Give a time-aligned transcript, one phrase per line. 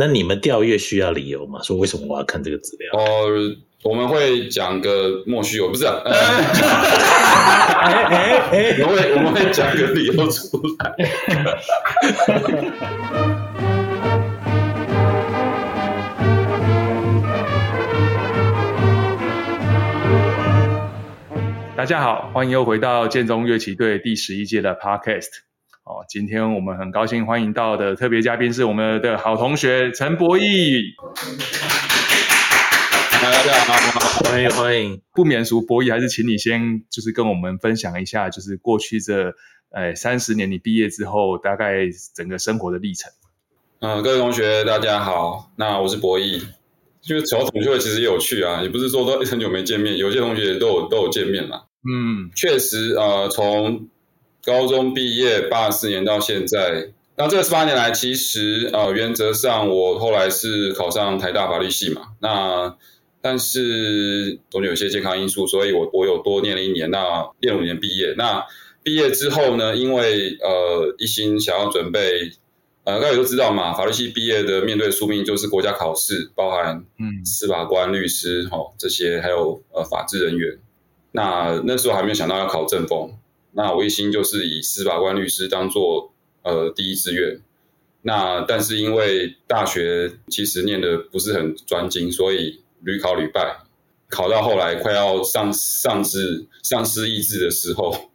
[0.00, 1.60] 那你们调阅需要理由吗？
[1.60, 2.92] 说为什么我要看这个资料？
[2.92, 3.26] 哦，
[3.82, 5.86] 我们会讲个莫须有，不是？
[5.86, 6.14] 哎
[8.04, 10.94] 哎哎，我们会我们会讲个理由出来。
[21.76, 25.47] 大家好，欢迎又回到建中乐器队第十一届的 Podcast。
[25.88, 30.42] 哦，今天我们很高兴欢迎到的特别嘉宾是我们的好同学陈博义。
[33.22, 35.00] 大家好，欢迎欢迎。
[35.14, 39.32] 不免俗，博义还是请你先就是跟我们分享一下，就是过去这
[39.70, 43.10] 呃三十年你毕业之后大概整个生活的历程。
[43.80, 46.42] 嗯、呃，各位同学大家好，那我是博义。
[47.00, 51.62] 就是小同学会其实也有趣啊，也不是说都很久没见面，有些同学都有都有见面嘛。
[51.90, 53.88] 嗯，确实呃从。
[54.48, 56.88] 高中毕业八四年到现在，
[57.18, 62.00] 那这十八年来，其实呃原则上我后来是考上台大法律系嘛。
[62.20, 62.74] 那
[63.20, 68.14] 但是总有一些健康因素，所以我我有多念了一年，那念五年毕业。
[68.16, 68.42] 那
[68.82, 72.32] 毕业之后呢，因为呃一心想要准备，
[72.84, 80.56] 呃大家都知道嘛，法律系毕业的面对的宿命就是国家考试，包含嗯司法官、律师哈这些，还有呃法制人员。
[81.12, 83.12] 那那时候还没有想到要考政风。
[83.52, 87.40] 那我一心就是以司法官、律师当做呃第一志愿，
[88.02, 93.58] 那但是因为大学其实念的不是很专精，所以屡考屡败，
[94.08, 98.10] 考到后来快要丧丧志丧失意志的时候，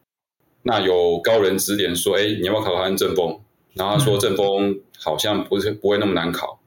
[0.62, 3.42] 那有高人指点说，哎，你要不要考考看政风？
[3.73, 6.59] 然后他说 政风好像不是不会那么难考，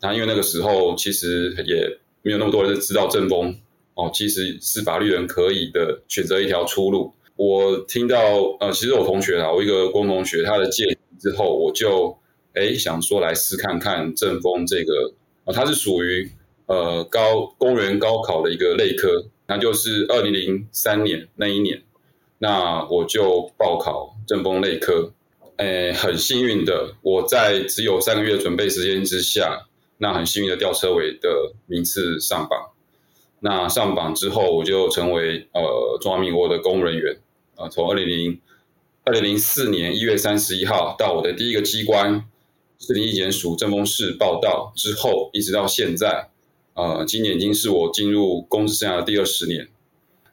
[0.00, 3.58] 那因为那个时候其实也没有那么多人知道政风
[3.94, 7.14] 哦，其实是法律人可以的选择一条出路。
[7.36, 8.18] 我听到
[8.60, 12.16] 呃，其实我同学啊，我一个工同学他的建议之后，我就
[12.54, 15.12] 哎想说来试看看政风这个
[15.44, 16.30] 啊，它是属于
[16.64, 21.82] 呃高公务员高考的一个类科，那就是二零零三年那一年，
[22.38, 25.12] 那我就报考政风类科，
[25.56, 29.66] 哎，很幸运的我在只有三个月准备时间之下，
[29.98, 32.70] 那很幸运的吊车尾的名次上榜，
[33.40, 37.14] 那上榜之后我就成为呃中华民国的公务人员。
[37.56, 38.40] 啊，从二零零
[39.04, 42.24] 二零零四年一月三十一号到我的第一个机关
[42.78, 46.28] 士林一检署政风室报道之后，一直到现在，
[46.74, 49.68] 呃，今年已经是我进入公职生涯的第二十年。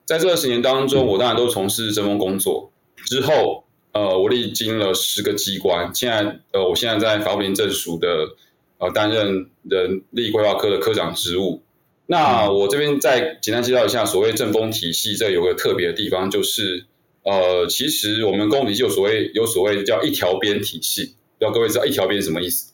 [0.03, 2.69] 在这二十年当中，我当然都从事政风工作。
[3.05, 3.63] 之后，
[3.93, 8.35] 呃，我历经了十个机关，现在，呃，我现在在法务林政署的
[8.79, 11.61] 呃担任人力规划科的科长职务。
[12.07, 16.85] 那我这边再简单介绍一下所谓政风体系，这有个特别的地方就是。
[17.23, 22.73] 呃，其实我们公体就有所谓有所谓叫一条边体系，不知道各位知道一条边是什么意思？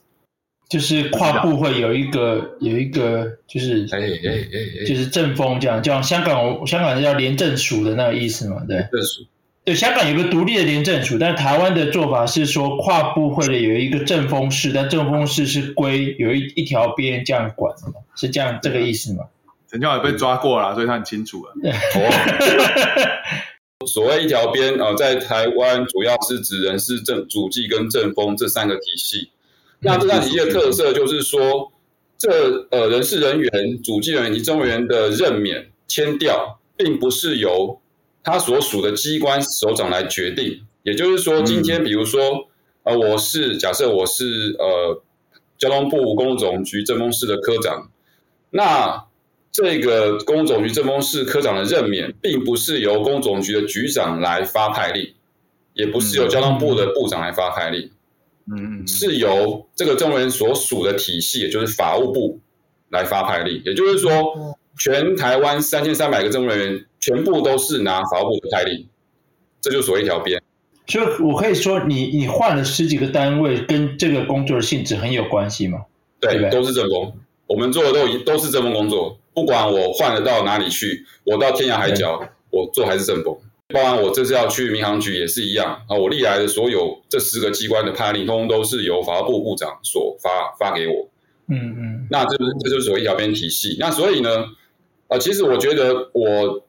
[0.68, 4.04] 就是跨部会有一个有一个就是哎哎
[4.52, 8.76] 哎就是政风这样，叫香港香港叫廉政署的那个意思嘛，对。
[8.92, 9.26] 政署。
[9.62, 19.24] 对，香港有个独立的廉政署，但台湾的做法是说跨部会的有一个政风室，但政风室是归有一一条边这样管的嘛，是这样这个意思吗？
[19.70, 21.52] 陈教也被抓过了，所以他很清楚了。
[23.86, 29.30] 所谓一条边，呃，在台湾主要是指人事政主计跟政风这三个体系。
[29.78, 31.72] 那这三体系的特色就是说，
[32.18, 37.80] 这呃人事人员、主计人员以及政务员的任免迁调，并不是由
[38.22, 40.60] 他所属的机关首长来决定。
[40.82, 42.20] 也就是说，今天比如说，
[42.82, 45.02] 呃，我是假设我是呃
[45.56, 47.90] 交通部公路总局政风室的科长，
[48.50, 49.09] 那。
[49.52, 55.12] 这个公总局政风室科长的任免，并不是由公总局的局长来发派令，
[55.74, 57.90] 也不是由交通部的部长来发派令，
[58.54, 62.38] 嗯，是由这个政务员所属的体系，也就是法务部
[62.90, 63.60] 来发派令。
[63.64, 68.86] 也就是说，全台湾三千三百个政务人员全部都是拿法务部的派令，
[69.60, 70.40] 这就所谓一条边。
[70.86, 75.84] 所以，我可以说你，你你换了十几个单位，跟这个工作的性质很有关系吗？
[76.20, 77.16] 对，对都是政工，
[77.46, 79.18] 我们做的都都是政风工作。
[79.32, 83.36] 不管我换得到哪里去，我到天涯海角，我做还是政风。
[83.72, 85.96] 包含我这次要去民航局也是一样啊。
[85.96, 91.08] 我历来的所有这十个机关的判令，通通都是由法务部部长所发发给我。
[91.46, 92.06] 嗯嗯。
[92.10, 93.76] 那这就是这就是所谓一条边体系。
[93.78, 94.46] 那所以呢，
[95.06, 96.66] 呃，其实我觉得我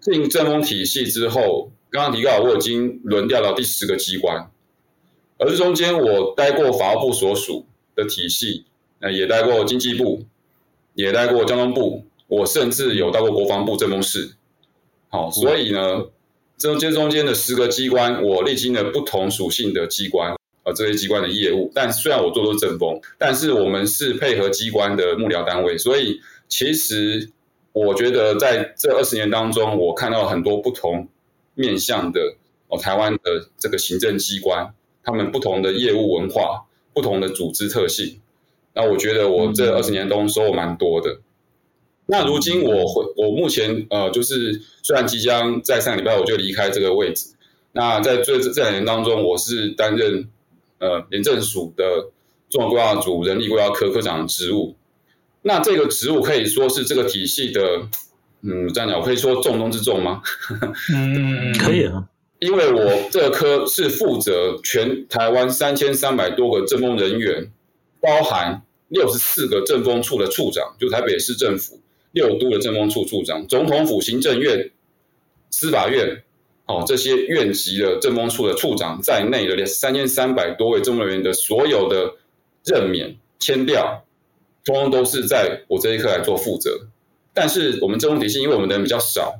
[0.00, 4.48] 进政风体系之后，刚刚提到我已经轮调到第十个机关，
[5.38, 7.66] 而这中间我待过法务部所属
[7.96, 8.64] 的体系，
[9.00, 10.24] 呃，也待过经济部。
[10.96, 14.32] 也待过交通部，我甚至有到过国防部政风室。
[15.08, 16.06] 好，所以呢，
[16.58, 20.34] 这这中间的十个机关，我历经了不同属性的机关。
[20.64, 21.70] 呃这些机关的业务。
[21.72, 27.30] 但虽然我做的是政风，但是我们是配合机关的幕僚单位，所以其实
[27.70, 31.06] 我觉得在这二十年当中，我看到很多不同
[31.54, 32.20] 面向的
[32.66, 38.20] 哦台湾的这个行政机关，他们不同的业务文化、不同的组织特性。
[38.76, 41.18] 那我觉得我这二十年中收获蛮多的。
[42.04, 47.34] 那如今我会，我目前呃，就是虽然即将在上礼拜我就离开这个位置，
[47.72, 50.28] 那在这这两年当中，我是担任
[50.78, 52.10] 呃廉政署的
[52.48, 54.76] 综合规划组人力规划科科长的职务。
[55.42, 57.62] 那这个职务可以说是这个体系的，
[58.42, 60.22] 嗯，这样讲，我可以说重中之重吗？
[60.94, 62.04] 嗯， 可以啊，
[62.38, 67.50] 因为我这个科是负责全台湾三千三百多个政风人员，
[68.06, 71.80] 包含六十四个政风处的处长，就台北市政府。
[72.12, 74.70] 六都的政风处处长、总统府行政院、
[75.50, 76.22] 司法院，
[76.64, 82.14] 哦，这些院级的政风处的处长在内的三千三百多位政风人员的所有的
[82.64, 84.02] 任免、签调，
[84.64, 86.70] 通通都是在我这一科来做负责。
[87.34, 89.34] 但是我们政风体系，因为我们的人比较少，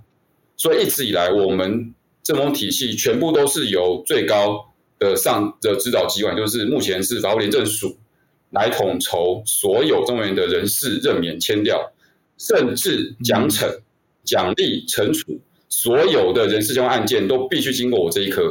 [0.58, 4.66] 所以一直以来我们政风体系全部都是由最高
[4.98, 7.96] 的上的指导机关，就是目前是法务廉政署
[8.58, 11.93] 来统筹所有政风人员的人事任免、签调。
[12.38, 13.67] 甚至奖惩、
[14.23, 18.43] 奖励、惩处，所有的人事相关案件都必须经过我这一科。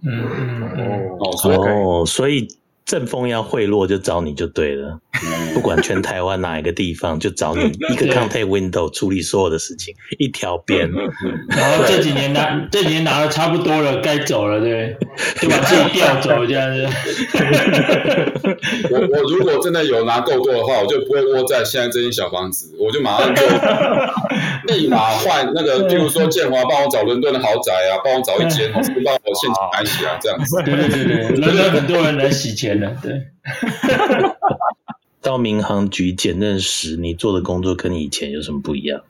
[0.00, 2.48] 嗯嗯嗯哦，所以，哦，所以
[2.84, 4.98] 政风要贿赂就找你就对了。
[5.54, 7.62] 不管全台湾哪一个地方，就找你
[7.92, 10.90] 一个 contact window 处理所有的事情，一条边。
[11.48, 14.96] 然后这几年拿 这几年拿的差不多了，该走了，对，
[15.40, 16.88] 就把自己调走这样子。
[18.90, 23.42] 我我如果真的有拿够多的话，我就不会窝在现在这间小房子，我就马上就
[24.66, 30.60] 立马换那个，譬如说建华帮我找伦敦的豪宅啊，帮我找一间，帮我现场买起来这样子。
[30.64, 33.26] 对对对对，伦敦很多人来洗钱的，对。
[35.22, 39.02] 到民航局检任时，你做的工作跟你以前有什么不一样？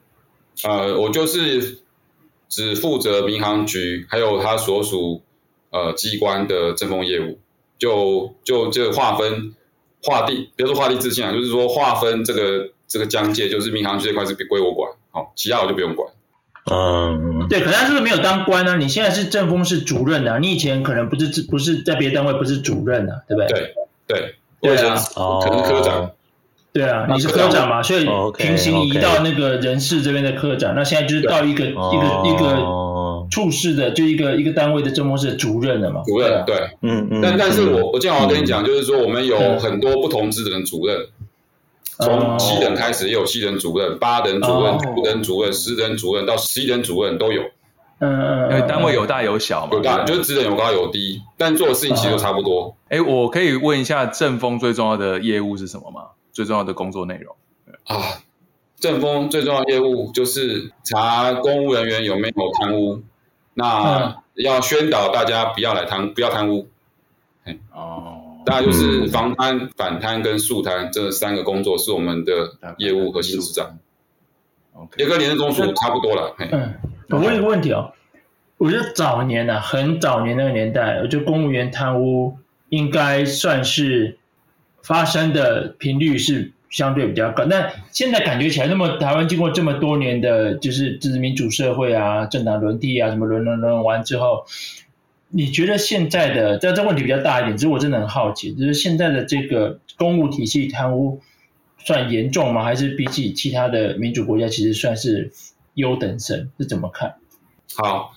[0.62, 1.78] 呃，我就是
[2.50, 5.22] 只负责民航局还有他所属
[5.70, 7.38] 呃机关的政风业务，
[7.78, 9.54] 就就这个划分
[10.02, 16.12] 划地，比如说划地自限啊，就是说划分这个这个疆界，就是民航局这块是归我管，好，其他我就不用管。
[16.70, 18.76] 嗯，对，可能他是不是没有当官呢？
[18.76, 23.48] 你现在是正风室主任啊，你以前可能不是不是在别的单位不是主任啊，对不对？
[23.48, 23.74] 对
[24.06, 24.34] 对。
[24.62, 24.94] 对啊，
[25.42, 26.12] 可能科长。
[26.72, 28.06] 对啊，你是科长嘛，所以
[28.38, 30.76] 平行移到那个人事这边的科长。
[30.76, 36.02] 那现在就是到一个一个一个处室的，就一个一个单位的政风室主任了嘛。
[36.06, 37.20] 主任对，嗯嗯。
[37.20, 40.96] 但但是我我正好跟你讲，就是说我们有很多不同职等的主任，
[42.04, 47.42] 从七等开始也有七等主任、八等主任、九等主任、十等主任到十一等主任都有。
[47.42, 47.48] 嗯
[48.00, 52.74] 嗯，因为单位有大有小嘛，有大就是职等有高有低，但做的事情其实都差不多。
[52.88, 56.08] 哎，我可以问一下，政风最重要的业务是什么吗？
[56.32, 57.36] 最重要的工作内容。
[57.84, 58.18] 啊，
[58.76, 63.00] 政风最重要的业务就是查公务人员有没有贪污，
[63.54, 66.66] 那要宣导大家不要来贪，不要贪污。
[67.72, 72.32] 哦，大概就是防贪、反贪跟肃贪这三个工作是我们的
[72.78, 73.78] 业务核心职掌。
[74.96, 76.34] 也跟廉政公署差不多了。
[76.38, 76.74] 嗯。
[77.10, 77.92] 我问一个问题哦，
[78.56, 82.38] 我觉得早年呢、啊，很早年那个年代，我觉得公务员贪污
[82.70, 84.16] 应该算是
[84.82, 87.44] 发生的频率是相对比较高。
[87.44, 94.46] 那现在感觉起来，那么台湾经过这么多年的，就是就是民主社会啊，政党轮替啊，什么轮轮轮完之后，
[95.32, 97.56] 你觉得现在的这这问题比较大一点？
[97.56, 101.20] 其实我真的很好奇，就是现在的这个公务体系贪污
[101.78, 102.62] 算严重吗？
[102.62, 105.32] 还是比起其他的民主国家，其实算是？
[105.74, 107.14] 优等生是怎么看？
[107.76, 108.12] 好，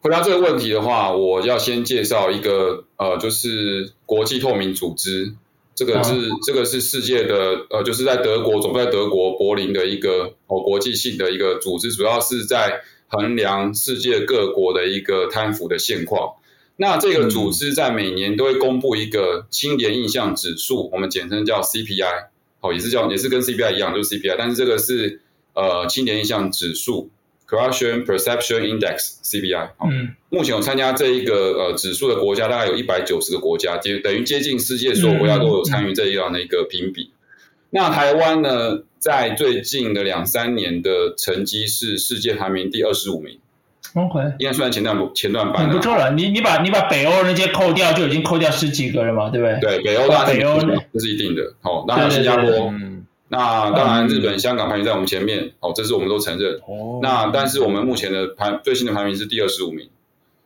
[0.00, 5.34] 回答这个问题的话，我要先介绍一个呃，就是国际透明组织，
[5.74, 16.36] 这个是、啊、这个是世界的呃，就是在德国，总部在德国柏林的一个哦国际性的一个组织，主要是在衡量世界各国的一个贪腐的现况。
[16.78, 22.28] 那这个组织在每年都会公布一个青年印象指数，我们简称叫 CPI，
[22.62, 25.20] 哦，也是叫也是跟 CPI 一样，就是 CPI，但是这个是。
[25.54, 27.10] 呃，清廉印象指数
[27.48, 29.70] （Corruption Perception Index，CPI）。
[29.90, 37.10] 嗯，目前有参加这一个呃指数的国家，大概有一百九十个国家，接等于接近世界所有国家都有参与这一样的一个评比。
[37.10, 37.18] 嗯、
[37.70, 43.40] 那台湾呢，在最近的两三年的成绩是世界排名第二十五名。
[43.94, 45.68] OK，应该算前段前段班。
[45.70, 49.78] 不错了，你你把你把北欧那些扣掉，就已经扣掉十几个了嘛，对不对？
[49.78, 50.60] 对，北欧当然北欧
[50.92, 51.54] 这是一定的。
[51.60, 52.44] 好，那还有新加坡。
[52.44, 52.94] 对对对嗯
[53.30, 56.54] 那当然，日本、香港排名在我们前面，哦，这是我们都承认。
[56.66, 56.98] 哦。
[57.02, 59.90] 那但是我们目前的排最新的排名是第二十五名，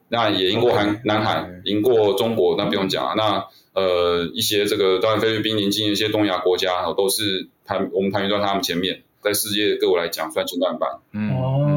[0.08, 3.14] 那也赢过韩、南韩，赢过中国，那不用讲啊。
[3.16, 3.44] 那
[3.80, 10.90] 呃一些这个当然菲律宾邻近的一些东亚国家，都是排我们排名在他们前面，在世界各国来讲算前段班。
[11.12, 11.71] 嗯哦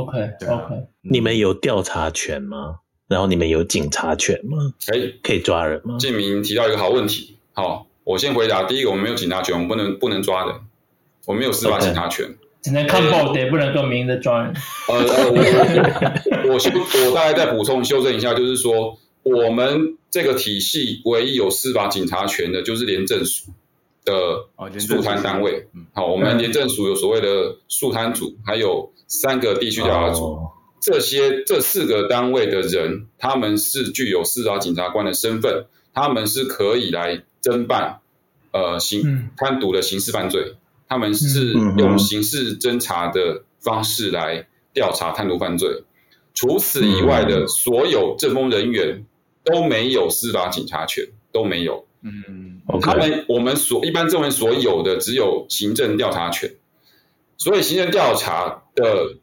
[0.00, 0.18] ，OK
[0.48, 2.76] OK，你们有调查权吗？
[3.08, 4.56] 然后你们有警察权吗？
[4.86, 5.98] 可以可以抓人吗？
[5.98, 8.62] 建明提到一个好问题，好，我先回答。
[8.62, 10.54] 第一个，我们没有警察权，我们不能不能抓人，
[11.26, 12.26] 我们没有司法警察权，
[12.62, 14.54] 只能看报的，不能够明的抓人。
[14.88, 14.96] 呃，
[16.46, 23.50] 我我我大概再补充修正一下，就是说，我们这个体系唯一有司法警察权的，就是廉政署
[24.06, 24.48] 的
[24.80, 25.68] 肃摊单位。
[25.92, 28.90] 好，我们廉政署有所谓的肃摊组，还有
[29.20, 30.24] 三个地区调查组。
[30.24, 30.50] 哦
[30.84, 38.00] 这些这四个单位的人，他们是具有司法检察官的身份，他们是可以来侦办，
[38.50, 40.56] 呃，刑贪渎的刑事犯罪，
[40.88, 45.84] 他们是用刑事侦查的方式来调查贪渎犯罪。
[46.34, 49.04] 除此以外的所有政风人员
[49.44, 51.86] 都没有司法警察权，都没有。
[52.00, 56.52] 嗯，他们我们所一般认为所有的只有行政调查权，
[57.42, 59.16] 所以行政调查的。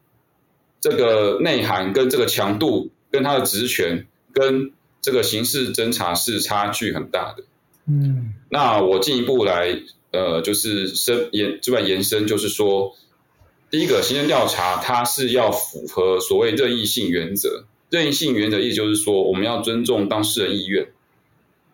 [0.81, 4.71] 这个内涵跟这个强度，跟他的职权，跟
[5.01, 7.43] 这个刑事侦查是差距很大的。
[7.85, 9.77] 嗯，那我进一步来，
[10.11, 12.95] 呃，就是深延之外延伸，就是说，
[13.69, 17.65] 第一个行政调查，它是要符合所谓任意性原则。
[17.89, 20.87] 任意性原则意思就是说，我们要尊重当事人意愿，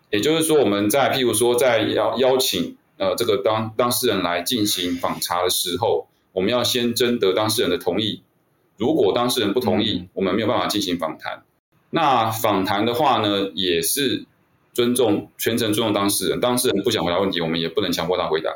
[0.10, 6.05] 也就是说，我们在譬如说在邀邀请呃这个当当事人来进行访查的时候，
[6.36, 8.22] 我们要先征得当事人的同意。
[8.78, 11.42] 如果当事人不同意，我们没有办法进行访谈。
[11.90, 14.26] 那访谈的话呢，也是
[14.74, 16.42] 尊重全程尊重当事人。
[16.42, 18.52] 当事人不想回答问题，我们也不能强迫他回答。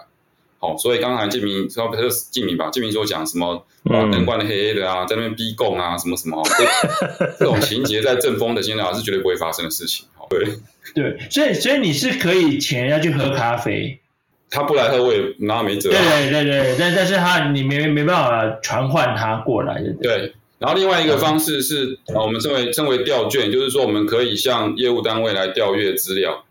[0.59, 2.69] 好，所以刚才建明说，他是建明吧？
[2.69, 6.43] 建明说讲什么灯关的黑黑的啊，在那边逼供啊，什么什么，
[7.39, 10.05] 这种情节在正风的现场是绝对不会发生的事情。
[10.29, 10.45] 对
[10.93, 13.97] 对，所以所以你是可以请人家去喝咖啡。
[14.49, 15.89] 他不来喝，我也拿没辙。
[15.89, 19.93] 对对对，但但是他你没没办法传唤他过来的。
[20.01, 26.43] 对，然后另外一个方式是，我们称为称为调卷，就是说我们可以向业务单位来调阅资料。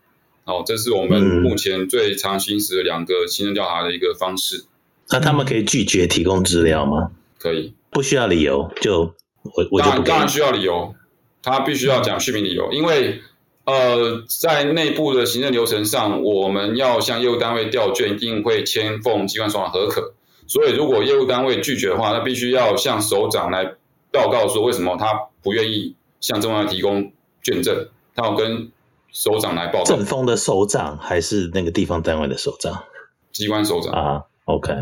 [0.45, 4.65] 好，这是我们目前最常行使的两个行政调查的一个方式。
[5.11, 7.11] 那他们可以拒绝提供资料吗？
[7.39, 9.13] 可以，不需要理由就
[9.43, 10.03] 我我就不。
[10.03, 10.95] 当然需要理由，
[11.43, 13.21] 他必须要讲续名理由，因为。
[13.69, 20.15] 呃，在内部的行政流程上，我们要向业务单位调卷，一定会签奉机关首长核可。
[20.47, 23.75] 所以，如果业务单位拒绝的话，那必须要向首长来
[24.11, 28.71] 报告说，为什么他不愿意向中央提供卷证，他要跟
[29.13, 29.85] 首长来报告。
[29.85, 32.85] 政风的首长还是那个地方单位的首长？
[33.33, 34.23] 机关首长啊。
[34.47, 34.73] OK，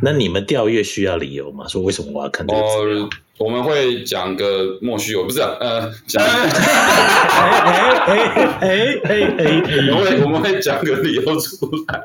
[0.00, 1.68] 那你们调阅需要理由吗？
[1.68, 3.02] 说为什么我要看这个资料？
[3.02, 3.08] 呃，
[3.40, 6.30] 我们会讲个莫须有，不是、啊、呃，讲，哎
[8.04, 8.68] 哎哎
[9.08, 9.58] 哎哎，
[9.90, 12.04] 我们会我们会讲个理由出来。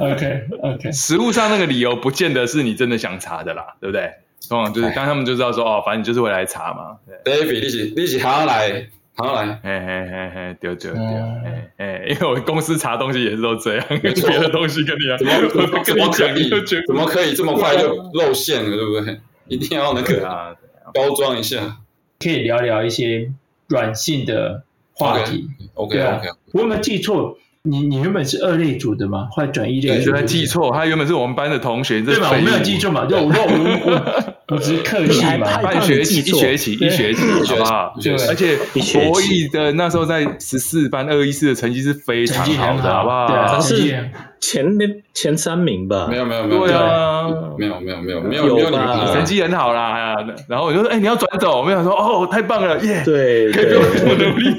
[0.00, 4.10] OK OK，实务上那个理由不见得是你真的想查的啦，对不对？
[4.48, 6.96] 通常就是刚他们就知道说哦，反正你就是会来查嘛。
[7.24, 8.88] David，你是你是好来。
[9.16, 15.32] 好来，嘿嘿嘿嘿，丢丢丢，哎哎，因为我公司查东西也是都这样， 别的东西跟你怎么
[15.84, 19.20] 跟你讲，怎么可以这么快就露馅了，对不对？
[19.48, 20.56] 一定要那个
[20.94, 21.78] 包装一下，
[22.18, 23.30] 可以聊聊一些
[23.68, 24.62] 软性的
[24.94, 25.48] 话题。
[25.74, 27.36] OK OK，我有没有记错？
[27.62, 29.28] 你你原本是二类组的嘛？
[29.32, 30.06] 或者转一类组？
[30.10, 32.30] 原来记错，他原本是我们班的同学，对吧？
[32.32, 33.04] 我没有记错嘛？
[33.04, 34.58] 就我我 我。
[34.58, 35.58] 只是客气嘛？
[35.62, 37.94] 半学期，一学期，一学期，好不好？
[38.02, 43.26] 对，而且博弈的那时候在十四班二一四的成绩是非常好的，好不好？
[43.48, 46.06] 他是前那前三名吧？
[46.10, 47.28] 没有没有没有，对啊，
[47.58, 50.16] 没有没有没有没有没有，成绩很好啦。
[50.48, 51.58] 然后我就说，哎，你要转走？
[51.58, 53.02] 我没想说，哦，太棒了，耶！
[53.04, 54.54] 对，可以不用这么努力。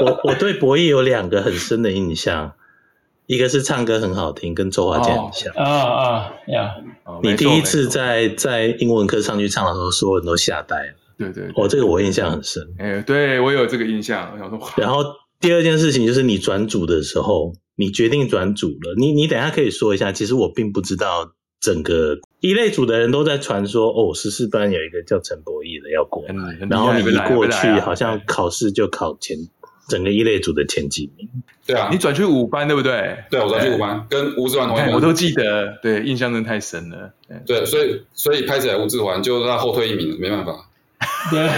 [0.00, 2.52] 我我对博弈有两个很深的印象。
[3.26, 5.52] 一个是唱歌很好听，跟周华健很像。
[5.54, 6.74] 啊啊呀！
[7.22, 10.92] 你第一次在在英文课上去唱的时候，所有人都吓呆了。
[11.16, 12.62] 对对，哦，这个我印象很深。
[12.78, 14.30] 哎，对我有这个印象。
[14.34, 15.02] 我想说，然后
[15.40, 18.94] 第二件事情就是你转组的时候，你决定转组了。
[18.98, 29.38] 你你等一下可以说一下，其实我并不知道整个一类组的人都在传说，哦，十四班有一个叫陈博义的要过来，然后你一过去，好像考试就考前。
[29.88, 31.28] 整个一类组的前几名，
[31.66, 33.24] 对啊，你转去五班对不对？
[33.30, 37.12] 对，我转去五班，跟吴志环同一班，我都记得，对，印象真的太深了。
[37.46, 40.70] 对，所以所以拍起来吴志环就让他后退一名，没办法。
[41.30, 41.48] 对，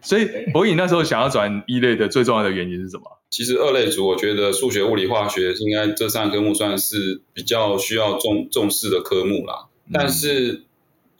[0.02, 3.04] 所以博颖那时候想要转一类的最重要的原因是什么？
[3.30, 10.62] 其实二类组，我觉得数学、物理、化学应该这三个科目算是比较需要重重视的科目啦，但是。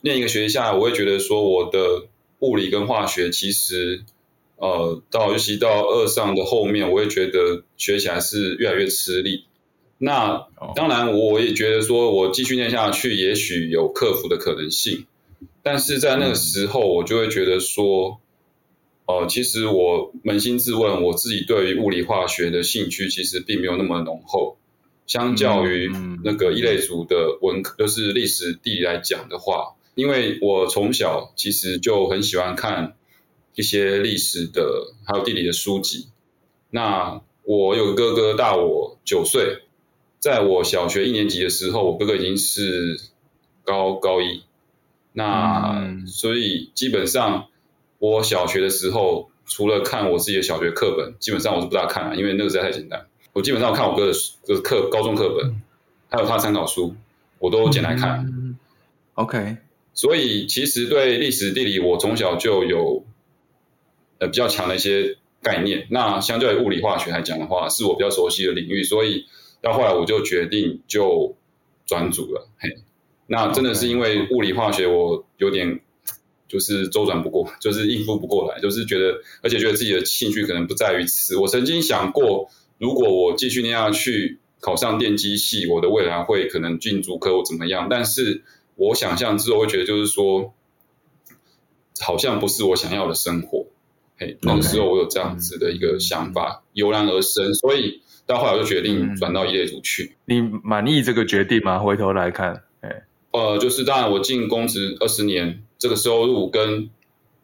[0.01, 1.79] 念一个学期下来，我会觉得说我的
[2.39, 4.03] 物理跟化学其实，
[4.57, 9.45] 呃，到尤其到二上的后面，我也觉得学起来是越来越吃力。
[9.97, 15.07] 那当然，我也觉得说我继续念下去，也许有克服的可能性。
[15.63, 18.19] 但是在那个时候，我就会觉得说，
[19.05, 24.57] 呃，其实我扪心自问，我自己对于物理化学的兴趣其实并没有那么浓厚。
[25.07, 25.89] 相较于
[26.23, 32.95] 那个一类组的文科，就是历史地理来讲的话，因为我从小其实就很喜欢看
[33.55, 36.07] 一些历史的还有地理的书籍。
[36.69, 39.63] 那我有个哥哥大我九岁，
[40.19, 42.99] 在我小学一年级的时候，我哥哥已经是
[43.63, 44.43] 高高一。
[45.13, 47.47] 那所以基本上
[47.97, 53.07] 我小学的时候，除了看我自己的小学课本，基本上我是不大看啊，因为那个实在太简单。
[53.33, 55.59] 我基本上看我哥的课，高中课本，
[56.09, 56.93] 还有他的参考书，
[57.39, 58.25] 我都捡来看。
[58.27, 58.57] 嗯、
[59.15, 59.57] OK，
[59.97, 63.03] 所以其实对历史地理，我从小就有
[64.19, 65.87] 呃比较强的一些概念。
[65.89, 68.83] 那相对于物理化学来讲的话，是我比较熟悉的领域。
[68.83, 69.25] 所以
[69.59, 71.35] 到后来我就决定就
[71.87, 72.47] 转组了。
[72.59, 72.69] 嘿，
[73.25, 75.79] 那真的是因为物理化学我有点
[76.47, 81.35] 就是周转不过，就是应付不过来，就是觉得而且觉得自己的兴趣可能不在于此。
[81.35, 82.49] 我曾经想过。
[82.79, 87.87] 如果我继续那样去，考上电机系，我的未来会可能进竹科或怎么样？
[87.89, 88.43] 但是
[88.77, 90.53] 我想象之后会觉得，就是说，
[91.99, 93.65] 好像不是我想要的生活。
[94.17, 100.15] 嘿，那个时候我有这样子的一个想法，油然而生，所以到后来我就决定转到一类组去。
[100.25, 101.79] 你满意这个决定吗？
[101.79, 106.89] 回头来看，哎，呃，就是当然，我进公职二十年，这个收入跟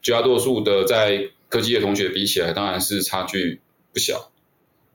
[0.01, 3.61] 绝大多数的在科技业同学比起来，当然是差距
[3.91, 4.31] 不小。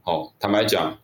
[0.02, 0.98] 哦，坦白讲，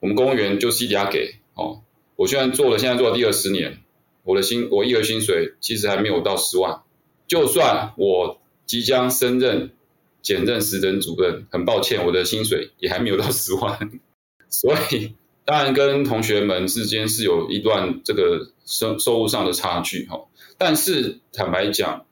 [0.00, 1.80] 我们公务员就 CDR 给哦。
[2.16, 3.78] 我虽然做了，现在做了第二十年，
[4.24, 6.82] 我的薪我一个月薪水其实还没有到十万。
[7.28, 9.70] 就算我即将升任
[10.20, 13.78] 检任实等主任，很抱歉，我的薪水也还没有到十万。
[14.48, 20.24] 所以当然跟同学们之间是有一段这个收收入上的差距哈。
[20.58, 22.06] 但是坦白讲，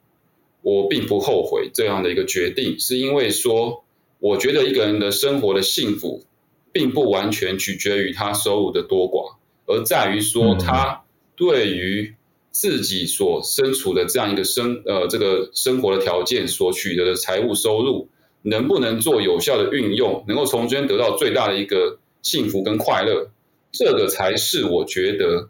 [0.61, 3.83] 我并不后悔这样的一个决定，是因为说。
[4.25, 6.25] 我觉得一个人的生活的幸福，
[6.71, 9.35] 并不完全取决于他收入的多寡，
[9.67, 11.02] 而在于说他
[11.37, 12.14] 对于
[12.51, 18.09] 自己所身处的这样一个生呃这个生活的条件所取得的财务收入，
[18.42, 23.31] 能不能做有效的运用，能够从中间得到最大的一个幸福跟快乐，
[23.71, 25.49] 这个才是我觉得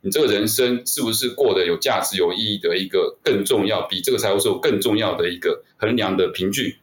[0.00, 6.76] 你这个人生是不是过得有价值有意义的一个更重要，比这个财务收入更重要的一个衡量的凭据。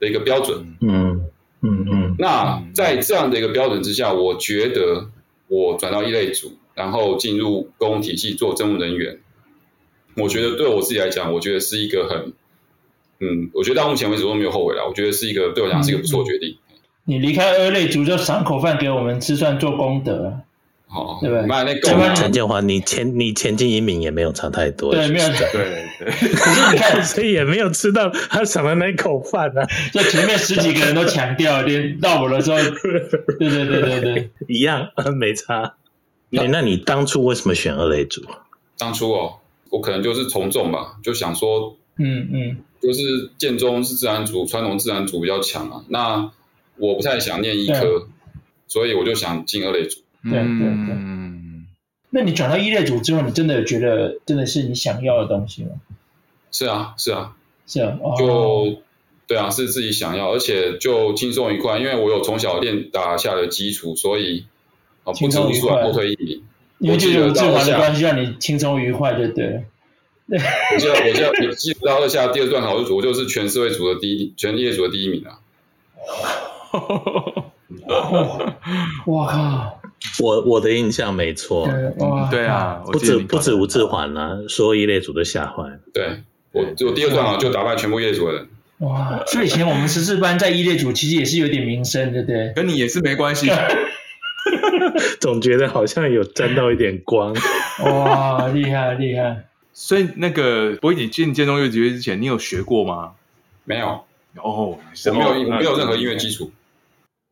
[0.00, 2.16] 的一个标准，嗯嗯嗯。
[2.18, 5.08] 那在这样的一个标准之下，我觉得
[5.46, 9.18] 我转到一类组，然后进入公务体系做政务人员，
[10.16, 12.32] 我觉得对我自己来讲，我觉得是一个很，
[13.20, 14.86] 嗯，我觉得到目前为止都没有后悔了。
[14.88, 16.56] 我觉得是一个对我来讲是一个不错的决定。
[17.04, 20.40] 你离开二类族就赏口饭给我们吃，算做功德。
[20.86, 21.80] 好，对不对？
[22.14, 26.06] 陈建华，你前你前进移民也没有差太多，对，没有差，对对。
[26.36, 29.66] 可是你看，所以也没有吃到他赏的那口饭啊。
[29.90, 32.58] 就前面十几个人都强调，连到我的时候，
[33.40, 34.86] 对对对对对，一样
[35.18, 35.74] 没差。
[36.32, 38.22] 那那你当初为什么选二类组？
[38.78, 39.34] 当初哦，
[39.70, 45.84] 我可能就是从众吧，就想说，嗯嗯，就是建中是自然组，传统自然组比较强啊。
[45.88, 46.32] 那
[46.76, 48.08] 我不太想念医科，
[48.66, 50.00] 所以我就想进二类组。
[50.24, 51.66] 对对对，嗯，
[52.10, 55.70] 那你转到一类组之后，你真的觉得真的是你想要的东西吗？
[56.50, 58.76] 是啊，是啊，是啊，就、哦、
[59.26, 64.46] 对啊，是自己想要，而且就轻松愉快，因为我有从小练打下的基础，所以
[65.04, 66.42] 啊，不知不觉后退一名。
[66.78, 69.62] 因为就有志华的关系，让你轻松愉快，就对了。
[70.26, 70.36] 我
[70.78, 75.38] 记得，我记得，你记得到二下第二段考试组，我就是全社会组的第一，全一类组的第一名啊！
[79.06, 79.80] 哇靠！
[80.20, 85.78] 我我的印象没错，嗯、对啊，不止不止吴志环啊，所有一类组都吓坏。
[85.94, 88.48] 对，我就第二段啊，就打败全部一类组的人。
[88.78, 92.52] 哇，所以以前我们十四班在一类组其实也是有点名声，对不对？
[92.56, 93.48] 跟你也是没关系，
[95.20, 97.34] 总觉得好像有沾到一点光。
[97.84, 99.44] 哇，厉害厉害！
[99.72, 103.12] 所以那个博你进建中乐节之前，你有学过吗？
[103.64, 104.04] 没有。
[104.36, 106.50] 哦，我没有，我没有任何音乐基础。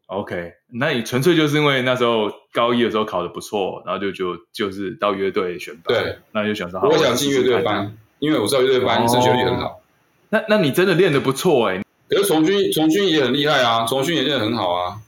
[0.07, 9.67] OK，那你纯粹就是因为那时候高一的时候考得不错，然后就就就是到乐队选班，对，那就想说，我想进乐队班，因为我知道乐队班升学率很好。
[9.69, 9.77] 哦、
[10.31, 14.99] 那那你真的练得不错哎，可是从军从军也很厉害啊，从军也练得很好啊，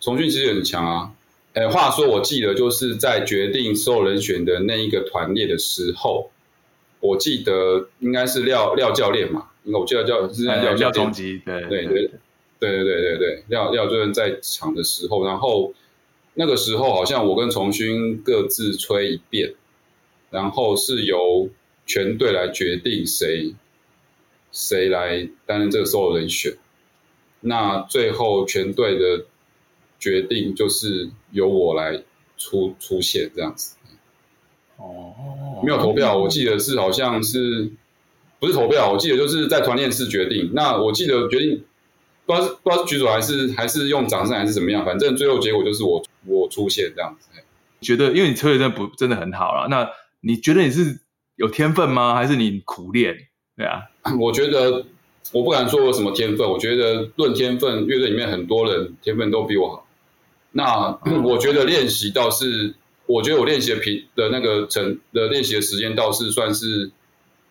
[0.00, 1.12] 从军其实也很强啊。
[1.54, 6.30] 哎，话说我记得就是在决定所有人选的那一个团列的时候，
[7.00, 11.04] 我记得应该是廖廖教练嘛，那我记得叫是廖教练。
[11.04, 12.10] 廖吉，对对对
[12.60, 15.72] 对对对对，廖廖教练在场的时候，然后
[16.34, 19.54] 那个时候好像我跟重勋各自吹一遍，
[20.30, 21.48] 然后是由
[21.86, 23.54] 全队来决定谁
[24.52, 26.52] 谁来担任这个所有人选，
[27.40, 29.24] 那最后全队的
[29.98, 31.08] 决定就是。
[31.30, 32.02] 由我来
[32.36, 33.76] 出出现这样子。
[34.76, 35.14] 哦，
[35.64, 37.70] 没有投票，我记得是好像是
[38.38, 38.92] 不是投票？
[38.92, 40.50] 我记得就是在团练室决定。
[40.54, 41.64] 那我记得决定
[42.24, 47.28] 不知道是不知道是举手还是还是用掌声还是怎么样，反正最后结果就是我我出现这样子。
[47.80, 49.88] 觉得因为你吹的真的不真的很好了，那
[50.20, 51.00] 你觉得你是
[51.36, 52.14] 有天分吗？
[52.14, 53.16] 还是你苦练？
[53.56, 53.82] 对啊，
[54.20, 54.84] 我觉得
[55.32, 59.87] 我不敢说我什么天分，我觉得论天分，乐队里面很多人天分都比我好。
[60.58, 62.74] 那我觉得练习倒是。
[63.10, 66.90] 我觉得我练习的频的那个成的练习的时间倒是算是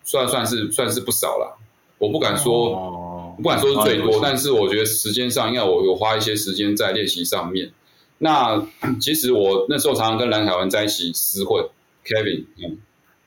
[0.03, 1.57] 算算是算是不少了。
[1.97, 7.71] 我不敢说，哦、不敢说是最多，但是我觉得时间上应该我有花一些时间在练习上面。
[8.19, 8.63] 那
[9.01, 11.65] 其实我那时候常常跟蓝凯文在一起厮混
[12.05, 12.77] ，Kevin，嗯，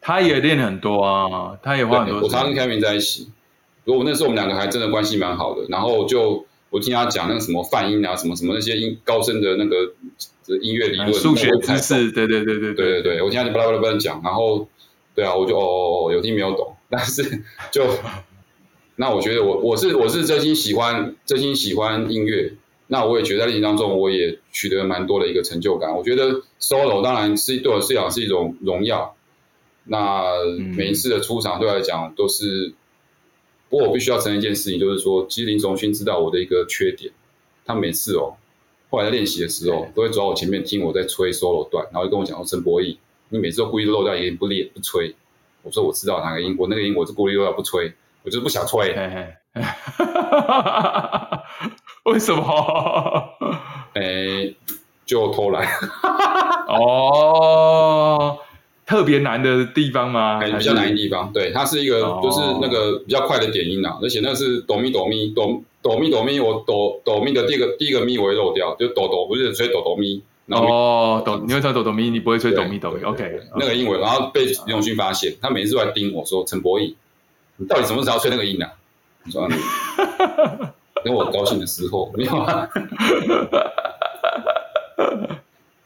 [0.00, 2.20] 他也练很多啊，他也花很多。
[2.20, 3.28] 我常常跟 Kevin 在一起，
[3.84, 6.46] 如果那时候我们两个还真的关系蛮好的，然后就。
[6.70, 9.92] 我听他讲那个什么泛音啊，什么什么那些音高深的那个
[10.62, 14.68] 音乐理论、数学知识，对对对对对对对，我听他就巴拉巴拉巴拉讲，然后
[15.14, 17.85] 对啊，我就哦哦哦有听没有懂，但是就
[18.94, 22.54] 那我觉得我我是我是真心喜欢真心喜欢音乐，
[22.87, 25.96] 那我也觉得在练习当中我也取得蛮多的一个成就感。
[25.96, 29.16] 我觉得 solo 当然是对我来讲是一种荣耀，
[29.85, 30.44] 那
[30.76, 32.74] 每一次的出场对我来讲都是。
[33.70, 37.11] 不过我必须要承认一件事情，就是说，其实林崇勋知道我的一个缺点，
[37.64, 38.35] 他每次哦，
[38.90, 42.96] 后来在练习的时候，都会走到我前面听我在吹 solo 段，然后就跟我讲说：“陈博弈，
[43.28, 45.14] 你每次都故意漏掉一个音不练不吹。”
[45.62, 47.92] 我说：“我知道哪个音，我那个音我是故意漏掉不吹，
[48.24, 48.92] 我就是不想吹。
[48.92, 49.26] 嘿嘿”
[52.11, 52.42] 为什么？
[53.94, 54.52] 哎，
[55.06, 55.68] 就偷懒。
[56.66, 58.38] 哦。
[58.90, 60.40] 特别难的地方吗？
[60.40, 70.20] 比较难的地方，对，它是一个就是那个比较快的点音啊，而且那是哆咪哆咪哆哆咪哆咪，我哆哆咪的第一个第一个咪我会漏掉，就哆哆不是吹哆哆咪。
[70.48, 73.00] 哦，哆，你会吹哆哆咪，你不会吹哆咪哆咪。
[73.05, 76.96] OK，那个音我，然后被李永勋发现，他每次都在盯我说：“陈柏毅，
[77.59, 78.72] 你到底什么时候吹那个音啊？”
[79.22, 79.48] 你说
[81.05, 82.68] ：“等我高兴的时候，没有啊。”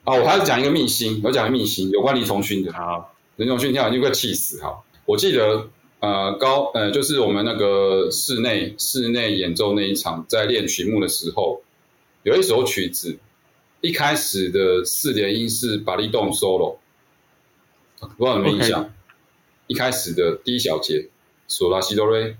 [0.04, 2.70] 啊，我还要讲一个秘辛，我讲一个秘辛，有关林崇勋的。
[2.74, 4.60] 好，林崇勋听完就快气死。
[4.60, 11.62] 哈，我记得，呃，高，呃，就是我们那个室内室内演奏那一场，在练曲目的时候，
[12.22, 13.16] 有一首曲子，
[13.80, 16.76] 一开始的四连音是巴利动 solo，
[17.98, 18.88] 不知道有没有印象？Okay.
[19.68, 21.08] 一开始的第一小节，
[21.48, 22.36] 索拉西哆瑞，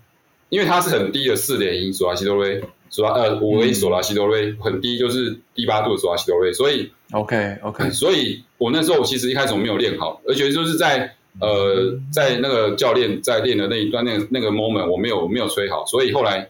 [0.50, 2.62] 因为它是很低的四连音，索拉西哆瑞。
[2.94, 16.48] 索拉呃五 A 索拉西多瑞很低，就是低八度的索拉西多瑞，所以 OK OK，所以我那时候其实一开始我没有练好，而且就是在呃在那个教练在练的那一段那个那个 moment 我没有没有吹好，所以后来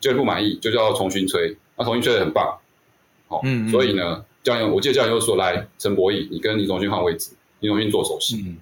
[0.00, 2.58] 就不满意，就叫重新吹，那重新吹的很棒，
[3.28, 7.30] 好、哦，嗯，嗯，所以呢教练我记得教练又说，来陈博弈，你跟李重新换位置，
[7.60, 8.56] 李重新做首席，嗯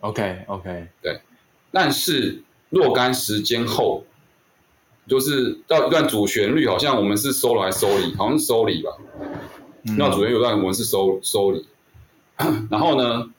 [0.00, 1.16] ，OK OK 对，
[1.70, 4.04] 但是若干时间后。
[5.06, 8.96] 就是到一段主旋律，好像我们是 solo 还是 soli，好像是 soli 吧。
[9.82, 11.64] 那、嗯、主旋律有段我们是 sol soli，
[12.70, 13.30] 然后呢，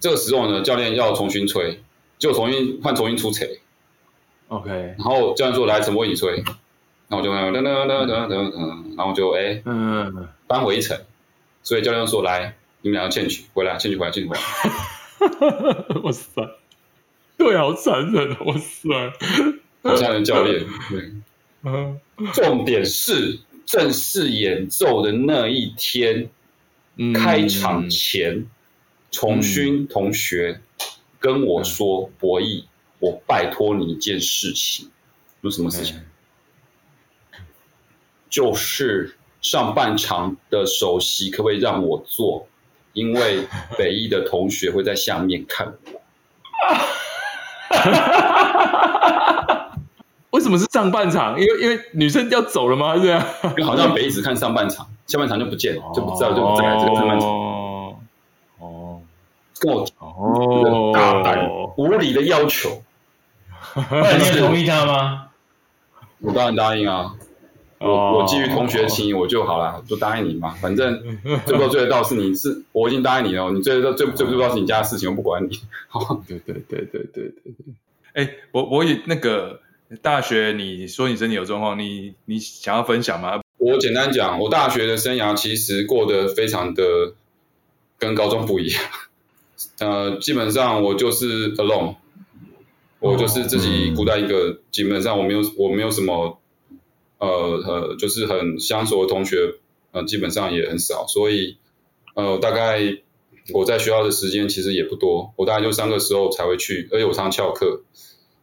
[0.00, 1.82] 这个时候呢，教练要重新吹，
[2.18, 3.60] 就重新换重新出锤。
[4.48, 6.36] OK，然后教练说来陈波你吹，
[7.08, 10.98] 然后我就噔噔噔噔噔噔，然后就哎，嗯，扳回一城。
[11.62, 14.42] 所以教练说来，你们两个欠曲回来，欠曲回来，欠曲回来。
[16.02, 16.50] 哇塞，
[17.38, 18.88] 对，好残忍，哇塞。
[19.84, 21.12] 好像人教练，对，
[22.32, 26.30] 重点是正式演奏的那一天，
[26.96, 28.46] 嗯、开场前，
[29.10, 30.58] 重勋同学
[31.20, 32.68] 跟我说：“柏毅、嗯，
[33.00, 34.90] 我拜托你一件事情，
[35.42, 36.00] 有什么事情？
[38.30, 42.48] 就是上半场的首席可不可以让我做？
[42.94, 46.00] 因为北艺的同学会在下面看我。
[50.34, 51.38] ”为什么是上半场？
[51.38, 52.96] 因为因为女生要走了吗？
[52.96, 53.24] 是这样？
[53.50, 57.28] 因为好像北一直看上半场，下半场就不见了，就不知道，就不在这个上半场。
[58.58, 59.00] 哦，
[59.60, 62.82] 跟我哦，大胆无理的要求，
[63.76, 65.28] 那你同意他吗？
[66.18, 67.14] 我当然答应啊。
[67.78, 70.50] 我我基于同学情，我就好了，就答应你嘛。
[70.60, 71.00] 反正
[71.46, 73.52] 追不追得到是你是，我已经答应你了。
[73.52, 75.60] 你追得到追追不追不到是你家的事情，我不管你。
[75.86, 77.74] 好，对对对对对对对。
[78.14, 79.60] 哎，我我也那个
[80.02, 83.40] 大学，你说你身体有状况，你你想要分享吗？
[83.58, 87.14] 我简单讲，我大学的生涯其实过得非常的
[87.98, 88.82] 跟高中不一样。
[89.78, 91.96] 呃，基本上我就是 alone，
[93.00, 94.50] 我就是自己孤单一个。
[94.50, 96.38] 嗯、基本上我没有我没有什么。
[97.16, 99.54] 呃呃，就是很相熟的同学，
[99.92, 101.56] 呃，基本上也很少，所以
[102.14, 102.80] 呃，大概
[103.54, 107.82] 我在学校的时间其实也不多，我大概就上课时候才会去，而且我常翘课。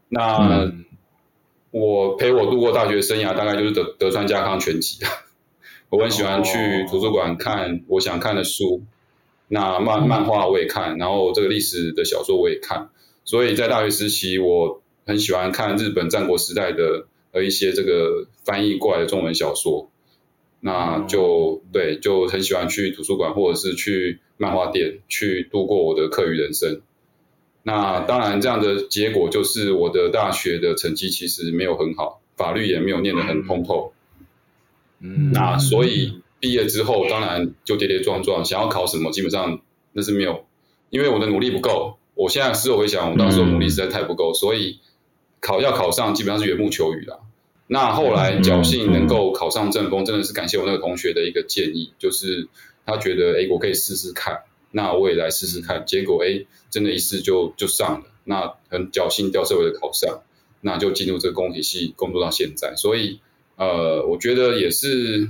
[0.07, 0.85] 那、嗯、
[1.71, 5.03] 我陪我度过大学生涯，大概就是德德川家康全集。
[5.89, 8.81] 我很喜欢去图书馆看我想看的书，哦、
[9.47, 12.89] 那漫漫画我也看，然后这个历史的小说我也看，
[13.25, 17.07] 所以在大学时期，我很喜欢看日本战国时代的。
[17.33, 19.89] 呃一些这个翻译过来的中文小说，
[20.59, 26.81] 那就对，就很喜欢去图书馆或者是去漫画店去度过我的课余人生。
[27.63, 33.93] 那当然，这样的结果就是我的大学的成绩其实没有很好，法律也没有念得很通透。
[34.99, 39.61] 嗯，那所以毕业之后，当然就跌跌撞撞，想要考什么，基本上
[39.93, 40.45] 那是没有，
[40.89, 41.97] 因为我的努力不够。
[42.15, 44.79] 我现在事后回想，我当时的努力实在太不够，所以。
[45.43, 47.17] 考要考上，基本上是缘木求鱼啦。
[47.65, 52.47] 那后来侥幸能够考上政风，真的是感谢我那个同学的一个建议，就是
[52.85, 55.85] 他觉得，哎，我可以试试看，那我也来试试看。
[55.85, 58.05] 结果，哎，真的一试就就上了。
[58.23, 60.21] 那很侥幸掉社会的考上，
[60.61, 62.75] 那就进入这个公体系工作到现在。
[62.75, 63.19] 所以，
[63.57, 65.29] 呃，我觉得也是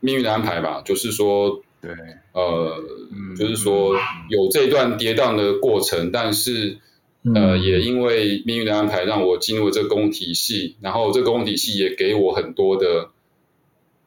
[0.00, 0.82] 命运的安排吧。
[0.84, 1.90] 就是说，对，
[2.32, 2.82] 呃，
[3.38, 3.96] 就是说
[4.30, 6.78] 有这段跌宕的过程，但是。
[7.34, 13.10] 呃，也因为命运的安排，让我进入了这个公体系，然后这个公体系也给我很多的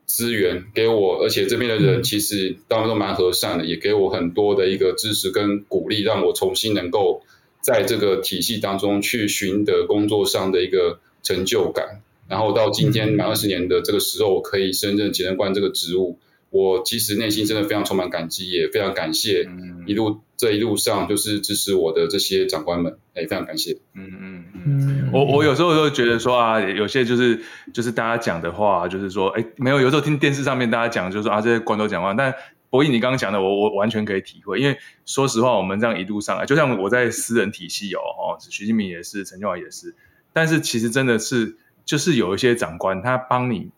[0.09, 7.21] 资源，给我，而且这边的人其实当然都蛮和善的，也给我很多的一个支持跟鼓励，让我重新能够
[7.61, 16.17] 在这个体系当中去寻得工作上的一个成就感，然后到今天满二十年的这个时候，我可以升任检察官这个职务。
[16.49, 19.47] 我其实内心真的非常充满感激，也非常感谢
[19.85, 23.77] 一路、嗯、这一路上就是支持我的这些长官们，哎，非常感谢。
[23.93, 27.37] 嗯嗯嗯，我我有时候都觉得说啊，有些就是
[27.73, 32.33] 就是大家讲的话，就是说，哎，没有，有时候听电视上面大家讲，就是说啊，这些官都讲话，但
[32.69, 39.93] 博弈你刚刚讲的，我我完全可以体会，因为说实话，我们这样一路上来，就像我在私人体系哦，哦，徐敬明也是，陈俊华也是，
[40.31, 43.71] 但是其实真的是，就是有一些长官他帮你。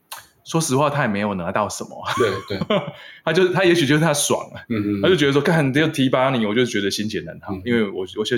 [0.43, 2.03] 说实话，他也没有拿到什么。
[2.17, 2.77] 对 对，
[3.23, 8.35] 他就是他，也许就是他爽了，嗯嗯，他就觉得说，干就提拔你，我就觉得心情难烫，嗯、因为我我就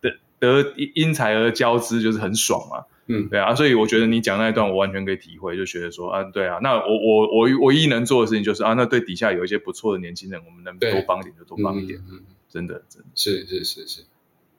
[0.00, 13.08] 得得因材而交之，就是很爽嘛，嗯，对啊，所以我觉得你讲那一段，我完全可以体会，就觉得说啊，对啊，那我我我唯一能做的事情就是啊，那对底下有一些不错的年轻人，我们能多帮一点就多帮一点，嗯，真的真的。
[13.14, 14.02] 是是是是，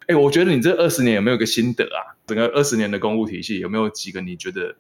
[0.08, 2.18] 哎，我觉得你这二十年有没有个心得啊？
[2.26, 4.76] 整个二十年的公务体系有没有几个你觉得？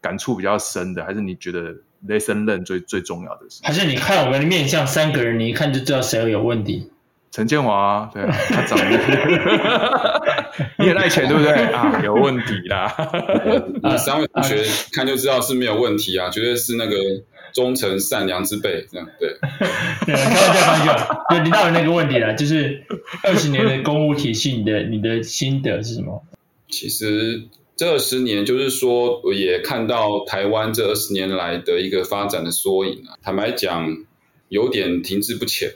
[0.00, 1.74] 感触比较深的，还是你觉得
[2.06, 3.60] lesson learn 最最重要的是？
[3.62, 6.90] 还是你看我们的面相三个人，你一看就知道谁有问题？
[7.32, 8.86] 陈建华、啊，对啊，他长得，
[10.78, 12.00] 你很爱钱，对不对啊？
[12.02, 12.92] 有问题啦！
[13.84, 16.96] 啊，三位同学看就知道是没有问题啊，绝对是那个
[17.52, 19.36] 忠诚善良之辈，这样对。
[20.06, 21.24] 对，开玩笑，开玩笑。
[21.28, 22.84] 对，你到了那个问题了，就是
[23.22, 26.24] 二十年的公务体系，你的你的心得是什么？
[26.68, 27.44] 其实。
[27.80, 33.16] 这二十年，就是说，我也看到台湾这二十年来的一个发展的缩影啊。
[33.22, 34.04] 坦白讲，
[34.50, 35.72] 有点停滞不前。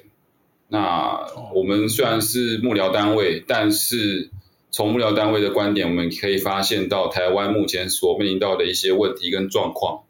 [0.69, 1.19] 那
[1.55, 4.29] 我们虽然是幕僚单位，但是
[4.71, 10.03] 从幕僚单位的观点，我们可以发现到台湾目前所面临到的一些问题跟状况。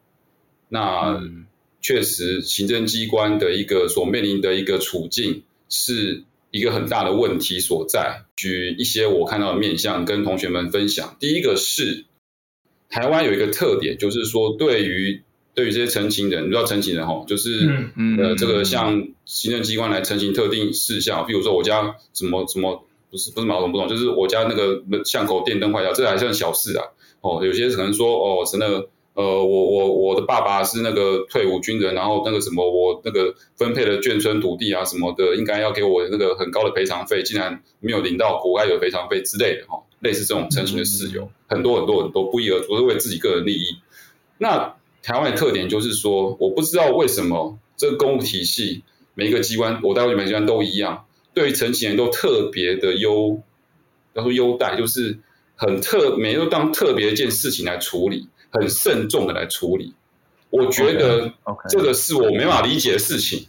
[0.68, 1.22] 那
[1.80, 6.24] 确实，行政机关的一个所面临的一个处境是。
[6.56, 11.16] 一个很大的问题所在，举一些我看到的面向跟同学们分享。
[11.18, 12.04] 第一个是
[12.88, 15.20] 台湾有一个特点，就是说对于
[15.52, 26.84] 对于这些成情人，你知道成情人吼，就是、嗯嗯、呃这个向行政机关来陈情特定事项，比如说我家什么什么不是不是马桶不懂，就是我家那个巷口电灯坏掉，这还算小事啊。
[27.20, 28.88] 哦，有些可能说哦是那个。
[29.14, 43.76] 呃，我我我的爸爸是那个退伍军人，然后那个什么，我那个分配的眷村土地啊什么的，应该要给我那个很高的赔偿费，竟然没有领到国外的赔偿费之类的哈，类似这种陈情的事由，很多很多很多，不一而足，是为自己个人利益。
[44.36, 48.82] 那台湾的特点就是说，我不知道为什么这个公务体系
[49.14, 53.40] 每一个机关，我待会每个机关都一样，对于陈情人都特别的优，
[54.14, 55.20] 要说优待，就是
[55.54, 58.26] 很特，每个都当特别一件事情来处理。
[58.54, 59.92] 很慎重的来处理，
[60.48, 61.32] 我觉得
[61.68, 63.48] 这个是我没法理解的事情，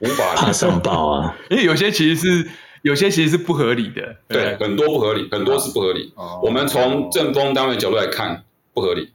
[0.00, 2.50] 无法怕上报啊， 因为有些其实是
[2.82, 6.12] 有些其实是不合理的，对，很多不合理，很多是不合理。
[6.42, 9.12] 我们从政风单位角度来看不合理，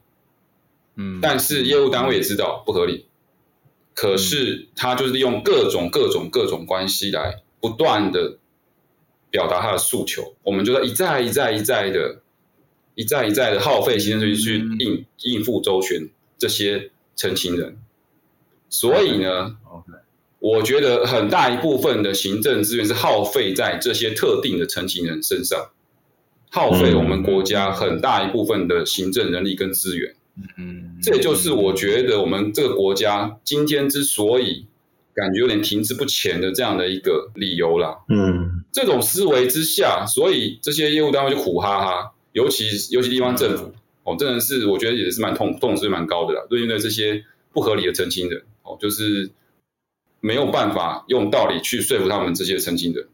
[0.96, 3.04] 嗯，但是业务单位也知道不合理，
[3.94, 8.38] 可是他就是利用各种各种各种关系来不断的
[9.28, 12.22] 表达他的诉求，我们就在一再一再一再的。
[12.98, 17.76] 一再一再的耗费行政去应应付周旋这些陈情人，
[18.68, 20.00] 所以呢，Okay.
[20.40, 25.70] 我觉得很大一部分的行政资源是耗费在这些特定的陈情人身上，
[26.50, 30.16] 耗费我们国家很大一部分的行政人力跟资源。
[30.56, 34.66] 嗯，这也就是我觉得我们这个国家今天之所以
[35.14, 37.98] 感觉有点停滞不前的这样的一个理由啦。
[38.08, 42.14] 嗯，这种思维之下，所以这些业务单位就苦哈哈。
[42.38, 43.72] 尤其尤其地方政府
[44.04, 46.46] 哦，真的是我觉得也是蛮痛痛是蛮高的啦。
[46.48, 49.28] 对面这些不合理的澄清人哦，就是
[50.20, 53.04] 没有办法用道理去说服他们这些澄清人。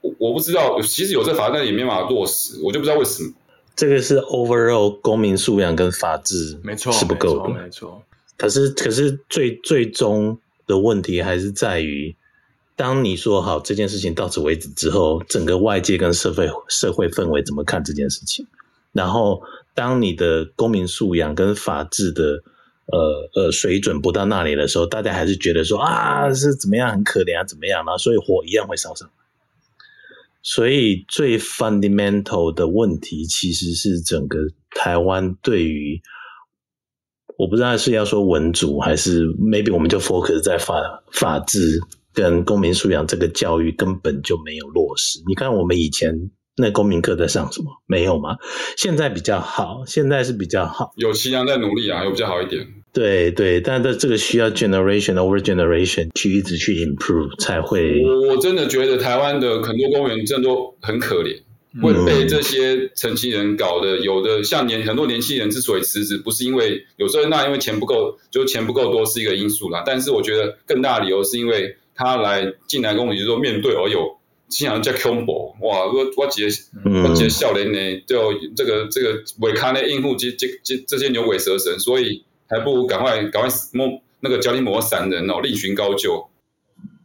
[0.00, 3.32] 我我不知道，其实有这法，但也没办法落实，我就不知道为什么。
[3.74, 8.02] 这个是 overall 公民素养跟法治没错是不够的，没错。
[8.38, 12.16] 可是可是最最终的问题还是在于。
[12.76, 18.46] 当你说好这件事情到此为止之后，整个外界跟社会社会氛围怎么看这件事情？
[18.92, 19.42] 然后，
[19.74, 22.42] 当你的公民素养跟法治的
[22.92, 29.10] 呃呃水准不到那里的时候，大家还是觉得说啊是怎么样很可怜啊怎么样啊，所以火一样会烧上。
[30.42, 34.38] 所以最 fundamental 的问题其实是整个
[34.70, 36.00] 台湾对于
[37.38, 41.80] 我不知道是要说文主还是 maybe 我们就 focus 在法法治。
[42.16, 45.20] 跟公民素养这个教育根本就没有落实。
[45.28, 47.70] 你看我们以前那公民课在上什么？
[47.86, 48.38] 没有吗？
[48.78, 50.92] 现在比较好，现在是比较好。
[50.96, 52.66] 有其他在努力啊，有比较好一点。
[52.94, 58.02] 对对，但是这个需要 generation over generation 去一直去 improve 才会。
[58.02, 61.38] 我我真的觉得台湾的很多公务员真的都很可怜，
[61.82, 63.98] 会被这些陈情人搞的。
[63.98, 69.82] 有的像年很多年轻人之所以辞职，不是因为有时候那因为钱不够，就钱不够多是一个因素啦。
[69.84, 71.76] 但是我觉得更大的理由是因为。
[71.96, 76.46] 他来进来跟我，就是说面对而有经常叫 combo 哇，我我接
[76.84, 86.28] 我接笑脸呢，就这个这个尾卡呢应付这这这这些牛鬼蛇神，所以还不如赶快赶快摸那个脚底抹散人哦，另寻高就。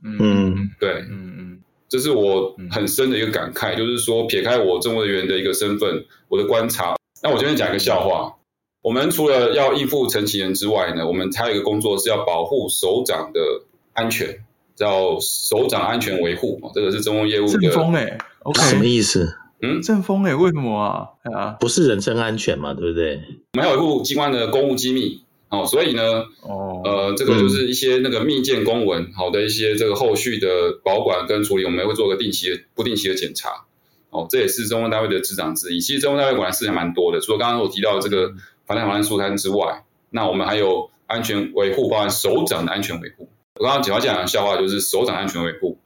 [0.04, 1.28] 嗯，对，嗯。
[1.38, 8.38] 嗯，这是我很深的一个感慨，就是说撇开我政务人员的一个身份，我的观察，那我这边讲一个笑话，
[8.82, 13.42] 我们除了要应付陈情人之外呢，我们还有一个工作是要保护首长的
[13.94, 14.46] 安全。
[14.76, 17.60] 叫首长安全维护，这个是政风业务的。
[17.60, 19.38] 政风哎，OK，什么意思？
[19.62, 21.08] 嗯，政风哎，为什么啊？
[21.32, 23.22] 啊，不是人身安全嘛，对不对？
[23.54, 30.48] 我们要维护机关的公务机密哦，所以呢，哦，呃，这个就是一些那个密件公文，好的一些这个后续的
[30.84, 33.66] 保管跟处理，我们会做个定期的、不定期的检查。
[34.10, 35.80] 哦，这也是中风单位的职掌之一。
[35.80, 38.34] 其实中风单位管的事情蛮多的，除了刚刚我提到的这个
[38.66, 43.30] 防弹防范肃贪之外，那我们还有安全维护，包含首长的安全维护。
[43.60, 45.78] 我刚刚讲到讲的笑话，就是首长安全维护。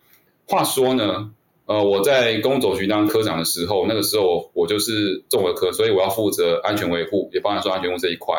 [0.48, 1.32] 话说呢，
[1.66, 8.36] 呃，我在公总局当科长的时候，那个时候我就是综合科，所以我要负责安全维护，也包含说安全维护这一块。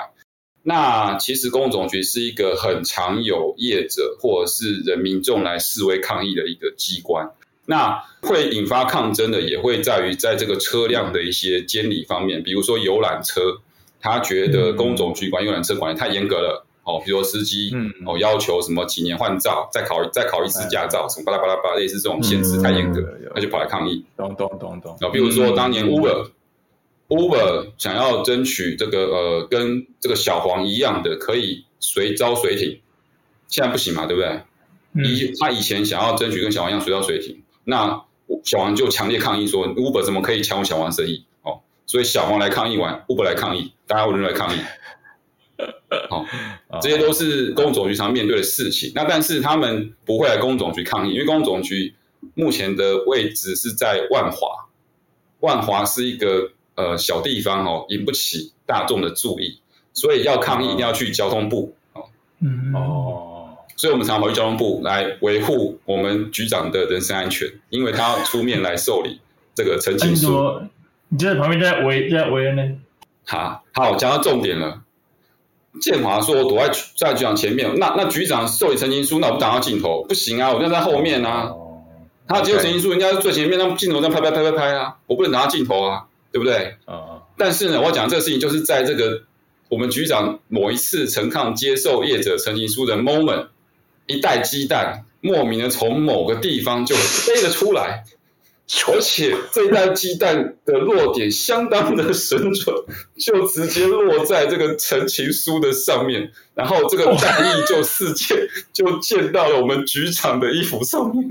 [0.62, 7.30] 那其实公总局是一个很常有业者或者是人民众来示威抗议的一个机关。
[7.64, 13.60] 那会引发抗争的，也会在于在这个车辆的一些监理方面，比如说游览车，
[14.00, 16.65] 他觉得公总局管游览车管理太严格了。
[16.86, 23.02] 哦，比如说司机，嗯，哦，要求什么几年换照，再考再考一次驾照，什么巴拉巴拉巴拉，类似这种限制太严格，
[23.34, 24.04] 他就跑来抗议。
[24.16, 24.96] 咚咚咚咚。
[25.00, 32.80] 哦，比如说当年 Uber，Uber 想要争取这个呃跟这个小黄一样的可以随招随停，
[33.48, 34.40] 现在不行嘛，对不对？
[35.04, 38.04] 以他以前想要争取跟小黄一样随招随停，那
[38.44, 41.24] 小黄就强烈抗议说 Uber 怎么可以抢我小黄生意？
[41.42, 44.60] 哦，所以小黄来抗议完，Uber 来抗议，大家轮流来抗议。
[46.10, 46.26] 好，
[46.80, 48.92] 这些都是公总局常面对的事情。
[48.94, 51.94] 那但是他们不会来公总局抗议，因为公总局
[52.34, 54.48] 目前的位置是在万华，
[55.40, 59.60] 万华是一个呃小地方哦，引不起大众的注意，
[59.92, 62.04] 所以要抗议一定要去交通部哦。
[62.40, 69.18] 嗯哦，所以我们常常跑去交通部来维护我们局长的人身安全，因为他要出面来受理
[69.54, 70.60] 这个陈情书。
[71.08, 72.62] 你就在旁边在围在围呢？
[73.24, 74.82] 好，好，讲到重点了。
[75.80, 81.52] 建华说：“我躲在在局长前面，那那局长受理陈情书，那我不挡到镜头不行啊，我就在后面啊。
[82.28, 86.76] 他接受陈情书，人家最前面，那镜头在拍拍拍拍拍啊，我不能挡到镜头啊，对不对？
[86.84, 89.22] 啊但是呢，我要讲这个事情，就是在这个
[89.68, 93.48] 我们局长某一次陈抗接受业者陈情书的 moment，
[94.06, 98.04] 一袋鸡蛋莫名的从某个地方就飞了出来。
[98.88, 102.74] 而且这一袋鸡蛋的落点相当的神准，
[103.16, 108.36] 就直接落在这个陈情书的上面，然后这个蛋液就四溅，
[108.72, 111.28] 就溅到了我们局长的衣服上面。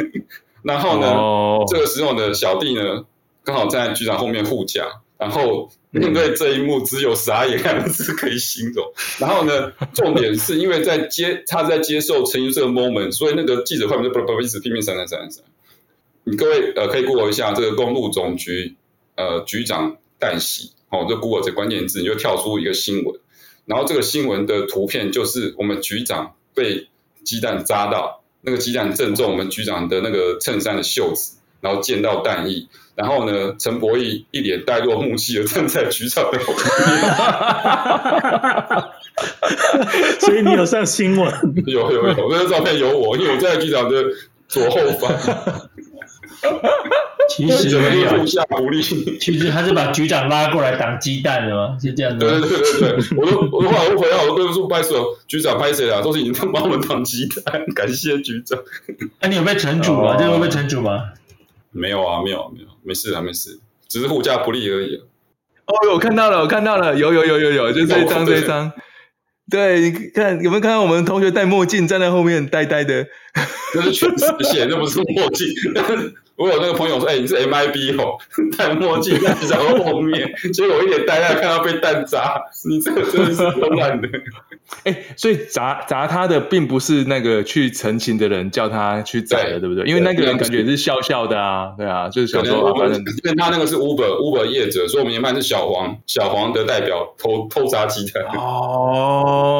[0.63, 3.03] 然后呢，这个时候呢，小弟呢
[3.43, 4.85] 刚好站在局长后面护驾，
[5.17, 8.85] 然后面对这一幕，只有傻眼两个字可以形容。
[9.19, 15.43] 然后呢，重点是因为在接他在接受陈情书这个 moment，所以那个记者后面就叭叭叭一直拼命闪闪闪闪闪。
[16.27, 18.75] 你各位呃，可以 Google 一下这个公路总局
[19.15, 23.19] 呃局长旦夕，哦，就 Google 这关键字，你就跳出一个新闻，
[23.65, 26.87] 然后这个新闻的图片就是我们局长被
[27.23, 36.65] 鸡蛋扎到，那个鸡蛋正中我们局长的那个衬衫的袖子，然后溅到蛋液，然后呢，陈博义一脸呆若木鸡的站在局长的后面，
[40.19, 41.31] 所以你有上新闻？
[41.67, 44.03] 有有有，那个照片有我，因为我在局长的
[44.47, 45.69] 左后方。
[47.29, 48.09] 其实没有，
[48.49, 48.81] 不利。
[48.81, 52.39] 其实他是把局长拉过来挡鸡蛋的嘛，是这样的。
[52.39, 56.01] 对对对对，我都我都后来我回来，我跟叔拍手，局长拍谁啊？
[56.01, 58.59] 都是已经帮我们挡鸡蛋，感谢局长。
[59.19, 60.15] 哎、啊，你有被惩处吗？
[60.17, 61.03] 这个会被惩处吗？
[61.71, 64.95] 没有啊，没有没有，没事啊，没事，只是护驾不利而已。
[65.65, 68.71] 哦，我看到了，我看到了，有有有有有，就这一张这一张。
[69.49, 73.05] 对，你看有没有看到我们同学戴墨镜站在后面呆呆的？
[73.73, 75.47] 这是全实线，那不是墨镜。
[76.37, 78.17] 我有那个朋友说：“哎、欸，你是 MIB 哦，
[78.57, 84.07] 戴墨镜在然后后面， 结果我一脸呆呆看到被弹砸，你这个真的是很烂的。
[84.83, 89.85] ”哎、欸，所以砸砸他的并不是那个去澄清的人叫他去宰的，对不对？
[89.85, 98.23] 因为那个人感觉是笑笑的啊，对啊，就是想说，反正因为他那个是 Uber Uber 业者，所以我们研判是小黄小黄的代表偷偷砸鸡蛋。
[99.45, 99.51] 哦，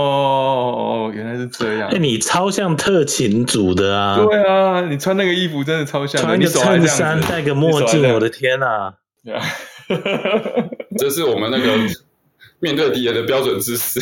[1.14, 1.88] 原来是这样。
[1.90, 4.18] 哎、欸，你超像特勤组的啊！
[4.18, 8.96] 对啊，你穿那个衣服真的超像的，你衬衫戴个墨镜，我的天哪！
[10.98, 11.78] 这是我们那个
[12.60, 14.00] 面对敌人的标准姿势。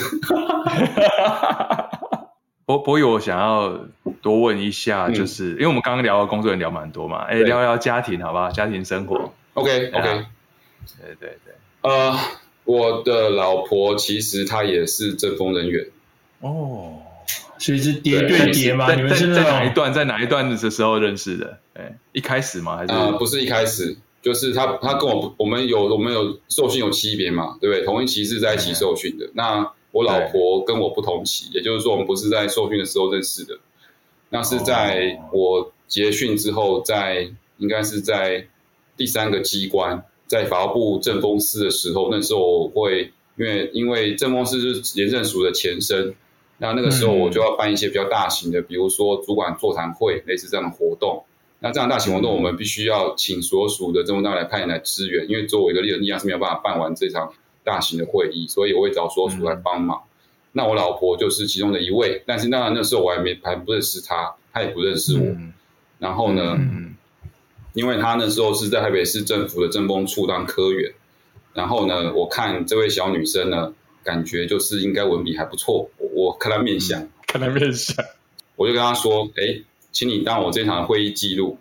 [2.66, 3.86] 博博宇，我想要
[4.22, 8.50] 多问一下，就是、嗯、因为我们刚刚聊的工作人聊蛮多嘛，哎，聊聊家庭好不好？
[8.52, 10.26] 家庭生活，OK OK，
[11.02, 12.18] 对对对，呃，
[12.64, 15.86] 我的老婆其实她也是政风人员
[16.40, 17.03] 哦。
[17.64, 18.94] 所以是叠对叠吗？
[18.94, 21.58] 你们是在哪一段，在哪一段的时候认识的？
[21.76, 22.76] 哎，一开始吗？
[22.76, 22.92] 还是？
[22.92, 27.86] 呃，不是一开始，就是他他跟我我们有我们有受训有区别嘛，对不对？
[27.86, 29.30] 同一期是在一起受训的。
[29.34, 33.58] 那我老婆跟我不同期，也就是说我们不是在受训的时候认识的。
[34.28, 38.46] 那是在我结训之后，在应该是在
[38.98, 46.14] 第三个机关，在法务部政风司的时候，那时候我会因为因为政风司是廉政署的前身。
[46.64, 51.22] 那那个时候我就要办一些比较大型的，嗯、比如说主管座谈会，类似这样的活动。
[51.60, 57.34] 那这样大型活动，我们必须要请所属的政风单位来派人来支援，因为作为一个力量是没有办法办完这场
[57.66, 59.98] 大型的会议，所以我会找所属来帮忙。
[59.98, 60.08] 嗯、
[60.54, 65.26] 那我老婆就是其中的一位，但是当然那时候我还没还不认识她，她也不认识我。
[65.26, 65.52] 嗯、
[66.00, 66.96] 然后呢，嗯、
[67.74, 70.94] 因为她那时候是在台北市政府的政风处当科员，
[71.54, 73.74] 然后呢，我看这位小女生呢，
[74.04, 75.90] 感觉就是应该文笔还不错。
[76.14, 78.06] 我看他面相，嗯、看他面相，
[78.56, 81.58] 我就跟他说：“哎，请你当我这场会议记录。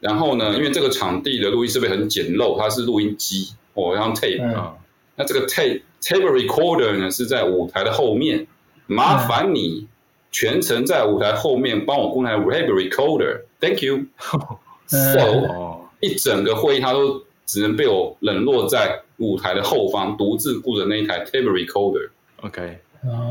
[0.00, 4.74] 然后呢，因为这个场地的录音设备很简陋，它是录音机，哦，然后 tape 啊。
[4.74, 4.84] 嗯、
[5.16, 8.46] 那这个 tape tape recorder 呢是在舞台的后面，
[8.86, 9.86] 麻烦你
[10.30, 14.06] 全程在舞台后面帮我供台 tape recorder，thank you。
[14.88, 22.10] So 一整个会议他都只能被我冷落在舞台的后方，独自顾着那一台 tape recorder。
[22.42, 22.78] OK。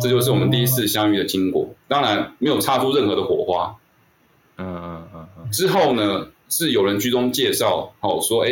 [0.02, 3.74] 这就是我们第一次相遇的经过，当然没有擦出任何的火花。
[4.58, 5.50] 嗯嗯嗯嗯。
[5.52, 8.52] 之后呢，是有人居中介绍，哦，说，哎，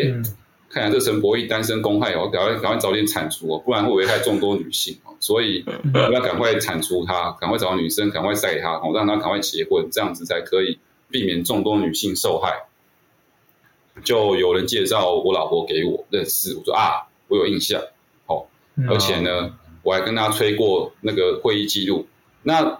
[0.69, 5.11] 看来这陈博弈单身公害哦，赶快赶快早点铲除哦，不然会危害众多女性哦。
[5.19, 5.61] 所以
[5.93, 10.79] 我们要赶快铲除他，赶快找女生，赶快塞给他，哦，让他赶快结婚，这样子才可以
[11.11, 12.53] 避免众多女性受害。
[14.03, 17.81] 就有人介绍我老婆给我认识，我说啊，我有印象，
[18.27, 18.45] 哦，
[18.89, 19.53] 而且呢。
[19.81, 22.05] 我还跟他吹过那个会议记录，
[22.43, 22.79] 那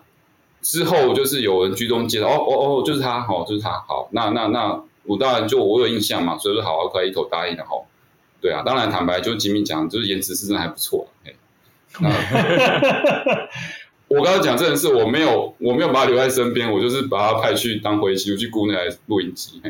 [0.61, 7.87] 之后就是有人居中介绍，哦哦哦，就是他，哦，就是他，好，那那那我当然就我有印象嘛，所以说好，我可以一口答应的，哦，
[8.41, 11.33] 对啊，当然坦白就吉米讲，就是颜值是真的还不错，哎，
[12.01, 12.09] 那
[14.09, 19.61] 我刚刚讲这件事，我没有我没有把他留在身边，我就是把他派去当会议记录，去雇那台录音机，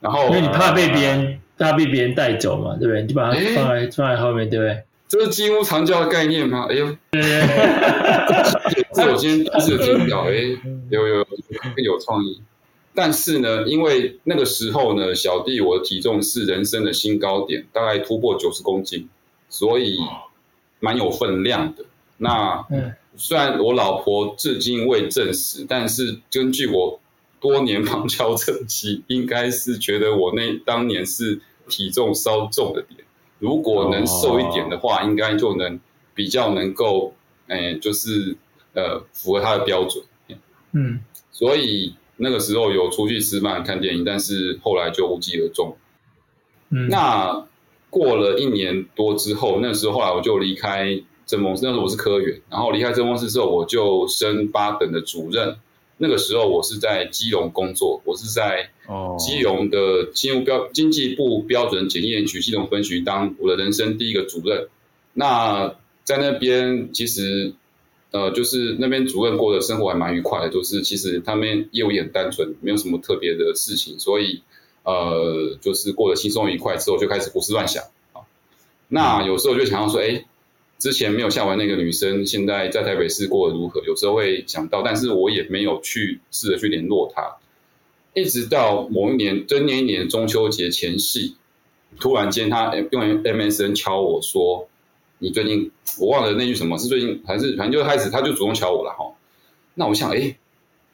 [0.00, 3.02] 然后因为你怕被别人，怕被别人带走嘛，对不对？
[3.02, 4.82] 你就把它放在、欸、放在后面，对不对？
[5.08, 6.66] 这是金屋藏娇的概念吗？
[6.68, 6.86] 哎呦，
[8.92, 10.34] 这我今天第一次听到，哎，
[10.90, 11.26] 有有有
[11.84, 12.42] 有创意。
[12.94, 19.08] 但是呢，因为那个时候呢，小弟我的体重是人生的新高点，大概突破九十公斤，
[19.48, 19.96] 所以
[20.80, 21.84] 蛮有分量的。
[22.18, 22.64] 那
[23.16, 27.00] 虽然我老婆至今未证实，但是根据我
[27.40, 33.00] 多年旁敲侧击，应该是觉得我那当年是体重稍重的点。
[33.38, 35.78] 如果能瘦一点的话，应该就能
[36.14, 37.14] 比较能够，
[37.46, 38.36] 哎，就是
[38.74, 40.04] 呃符合他的标准。
[40.72, 45.76] 嗯，所以那个时候有出去吃饭、看电影，但是后来就无疾而终。
[46.70, 47.46] 嗯，那
[47.90, 55.56] 过了一年多之后，那时候后来我就离开政风，那时候我是科员，然后离开政风司之后，我就升八等的主任。
[56.00, 58.70] 那个时候我是在基隆工作，我是在
[59.18, 64.68] 基隆的金融标经济部标准检验局基隆分局当我的人生第一个主任。
[65.12, 65.74] 那
[66.04, 67.52] 在那边其实
[68.12, 74.42] 呃就是那边主任过的生活还蛮愉快的，就是其实他们业务也很单纯，没有什么特别的事情，所以
[74.84, 77.82] 呃就是过得轻松愉快之后就开始胡思乱想
[78.12, 78.22] 啊。
[78.88, 80.24] 那有时候就想要说，哎。
[80.78, 83.82] 之前没有下完那个女生，现在在台北市过得如何？
[83.84, 87.36] 有时候会想到，但是我也没有去试着去联络她。
[88.14, 91.34] 一直到某一年，就那一年中秋节前夕，
[91.98, 94.68] 突然间她用 MSN 敲我说
[95.18, 95.72] ：“你最近……
[95.98, 99.04] 我忘了那句什么，是最近还是反正就开始，她就主动敲我了哈。”
[99.74, 100.36] 那我想，哎，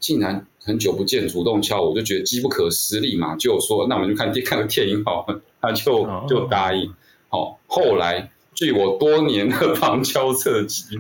[0.01, 6.95] 竟然很久不见，主动敲我，就觉得机不可失，立马就说：“那我们就看电看个电影好了。”他就就答应。
[7.29, 8.31] 好，后来。
[8.55, 10.99] 据我多年的旁敲侧击，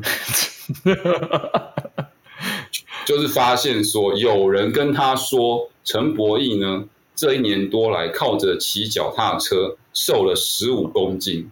[3.06, 11.50] 就是发现说，有人跟他说，陈博弈呢，这一年多来靠着骑脚踏车瘦了十五公斤。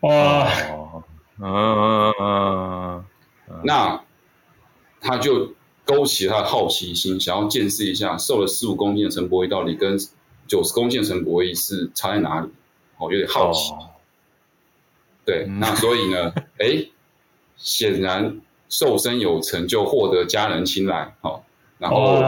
[0.00, 0.46] 哇，
[1.40, 3.04] 嗯嗯嗯，
[3.64, 4.02] 那
[5.00, 5.54] 他就
[5.84, 9.98] 勾起他的好奇心，想要见识一下瘦了十五公斤的陈博弈到底跟
[10.46, 12.48] 九十公斤的陈博弈是差在哪里。
[12.98, 13.72] 哦，有点好奇。
[13.72, 13.90] 哦
[15.24, 16.84] 对，那所以呢，哎，
[17.56, 21.42] 显然瘦身有成就，获得家人青睐，好、哦，
[21.78, 22.22] 然后，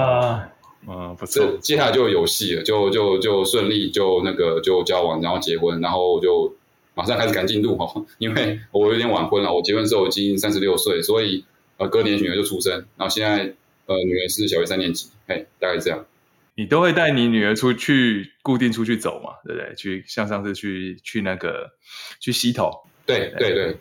[0.89, 6.55] 嗯，不错，接下来就有戏了，就就就顺利就那个就交往，然后结婚，然后就
[6.95, 11.45] 马上开始赶进度哈、哦，因为我有点晚婚了，我结婚的时候已经三十六岁，所以
[11.77, 13.53] 呃，隔年女儿就出生，然后现在
[13.87, 16.05] 呃，女儿是小学三年级，哎，大概这样。
[16.59, 19.75] 你都会带你女儿出去，固定出去走嘛，对不对？
[19.77, 21.71] 去像上次去去那个
[22.19, 22.71] 去溪头，
[23.05, 23.77] 对对对。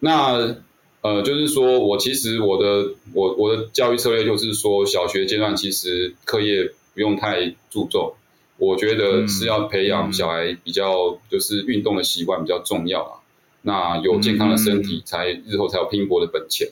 [0.00, 0.56] 那
[1.00, 8.12] 呃，就是说我其实我的我我的教育策略就是说，小学阶段其实课业不用太注重，
[8.56, 13.20] 我觉得是要培养小孩比较就是运动的习惯比较重要啊。
[13.20, 13.22] 嗯、
[13.62, 16.68] 那有健康的身体，才日后才有拼搏的本钱。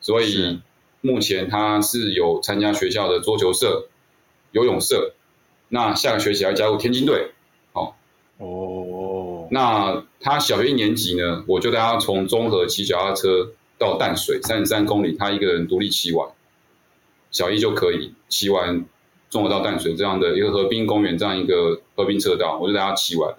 [0.00, 0.60] 所以
[1.00, 3.88] 目前他是有参加学校的桌球社。
[4.54, 5.12] 游泳社，
[5.68, 7.32] 那下个学期要加入天津队，
[7.72, 7.92] 哦
[8.38, 9.48] 哦。
[9.50, 16.28] 那他小学一年级呢，我就带他从中和骑脚踏车到淡水三十三公里，他一个人独立骑完，
[17.30, 18.86] 小一就可以骑完
[19.28, 23.38] 中和到淡水这样的一个河滨公园这样一个河滨车道，我就带他骑完了。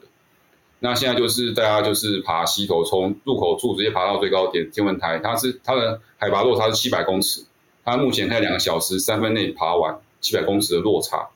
[0.80, 7.46] 那现在就是大家就是爬溪头，从入口处直接爬到最高点天文台，它是它的海拔落差是七百公尺，
[7.84, 9.98] 他目前在两个小时三分内爬完。
[10.22, 11.30] 七百公尺的落差，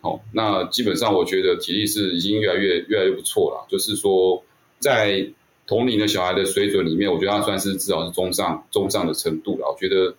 [0.00, 3.66] 好，那基本上我觉得体力是已经越来越越来越不错了。
[3.68, 4.42] 就是说，
[4.78, 5.28] 在
[5.66, 9.66] 同龄的小孩的水准里面，我觉得他算是至少是中上中上的程度了。
[9.66, 10.14] 我觉得，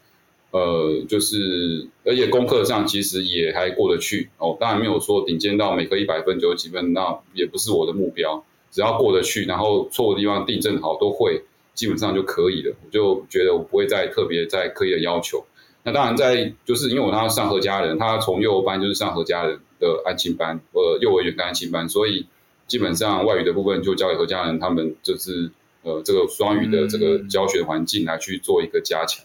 [0.52, 4.58] 呃，就是而且功课上其实也还过得去哦。
[4.60, 8.44] 当然没有说顶尖到每科一百分九十几分，那也不是我的目标。
[8.72, 11.42] 只要过得去，然后错误的地方订正好都会，
[11.74, 12.76] 基本上就可以了。
[12.86, 15.46] 我就觉得我不会再特别再刻意的要求。
[15.88, 22.28] 那当然，在就是因为我让他上何家人，他从幼儿班就是上何家人的安亲班，呃，幼儿园跟安亲班，所以
[22.68, 25.50] 基本上外语的部分就交给何家人他们，就是
[25.84, 29.24] 呃这个双语的这个教学环境来去做一个加强。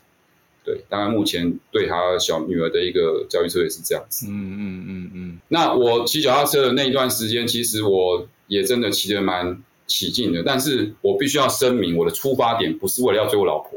[0.65, 4.29] 对，当然目前对他小女儿的一个教育策略是这样子。
[4.31, 5.39] 嗯嗯嗯嗯。
[5.49, 13.77] 那我骑脚踏车的那一段时间，其实我也真的骑得蛮起劲的，但是我必须要声明，我的出发点不是为了要追我老婆。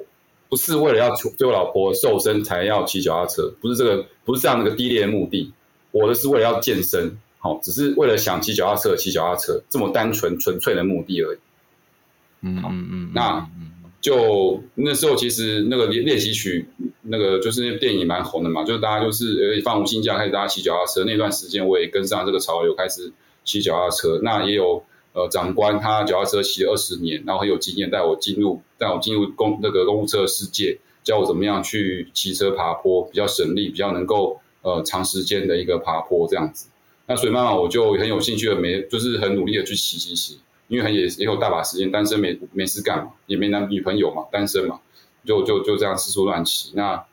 [0.49, 5.51] 不是为了要追我老婆瘦身才要骑脚踏车，不是这个，不是这样的一个低劣的目的。
[5.91, 11.37] 我的是为了要健身，好，只是为了想骑脚踏车，骑脚踏车这么单纯纯粹的目的而已。
[12.41, 13.47] 嗯嗯嗯，那
[14.01, 16.67] 就那时候其实那个练练习曲，
[17.01, 23.11] 那个就是那电影蛮红的嘛，就是大家就是呃放无薪假开始大家骑脚踏车，那段时间我也跟上这个潮流开始
[23.43, 24.19] 骑脚踏车。
[24.21, 24.83] 那也有
[25.15, 36.67] 呃长官，他脚踏车骑了二十年，然后很有经验，带我进入带我进入公那个公路车的世界，教我怎么样去骑车爬坡，比较省力，比较能够呃长时间的一个爬坡这样子。
[37.07, 44.79] 那所以慢慢我就很有兴趣的，没就是很努力的去骑骑骑，因为很也也有大把时间，单身没没事干嘛，也没男女朋友嘛，单身嘛，
[45.23, 46.71] 就就就这样四处乱骑。
[46.75, 47.05] 那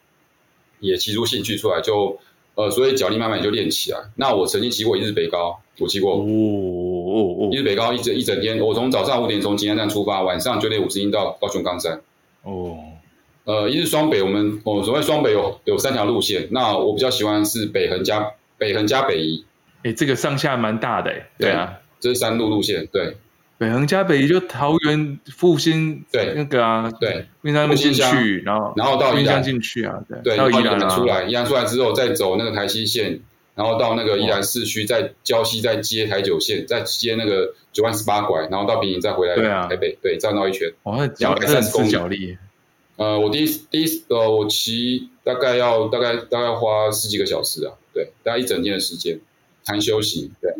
[0.80, 2.18] 也骑出兴趣出来就，
[2.57, 3.98] 呃，所以脚力慢慢也就练起来。
[4.16, 6.24] 那我曾经骑过一日北高，我骑过，哦
[7.12, 12.00] 哦哦，一日北高一整一整天，我从早上五点从金山站出发，晚上九点五十分到高雄冈山。
[12.42, 12.78] 哦，
[13.44, 19.44] 呃，一日双北，我们哦所谓双北有有三条路线，那我比较喜欢是北横加北横加北宜。
[19.84, 23.16] 哎，这个上下蛮大的哎，对啊，这是三路路线，对，
[23.58, 33.20] 北横加北宜就桃园复兴，对，那个啊，对，运山进去，然后然后到宜兰进去啊，对，对，到宜兰出来，宜兰出来之后再走那个台西线，
[33.55, 39.36] 然后到那个宜兰市区，再礁溪再接台九线，再接那个九弯十八拐，然后到平营再回来
[39.68, 41.90] 台北，对，绕绕一圈，哦，两百三十公里。
[41.90, 42.38] 脚力，
[42.96, 49.18] 呃，我第一第一呃，我骑大概要大概大概花十几个小时啊，对，大概一整天的时间。
[49.64, 50.53] 谈休息，对，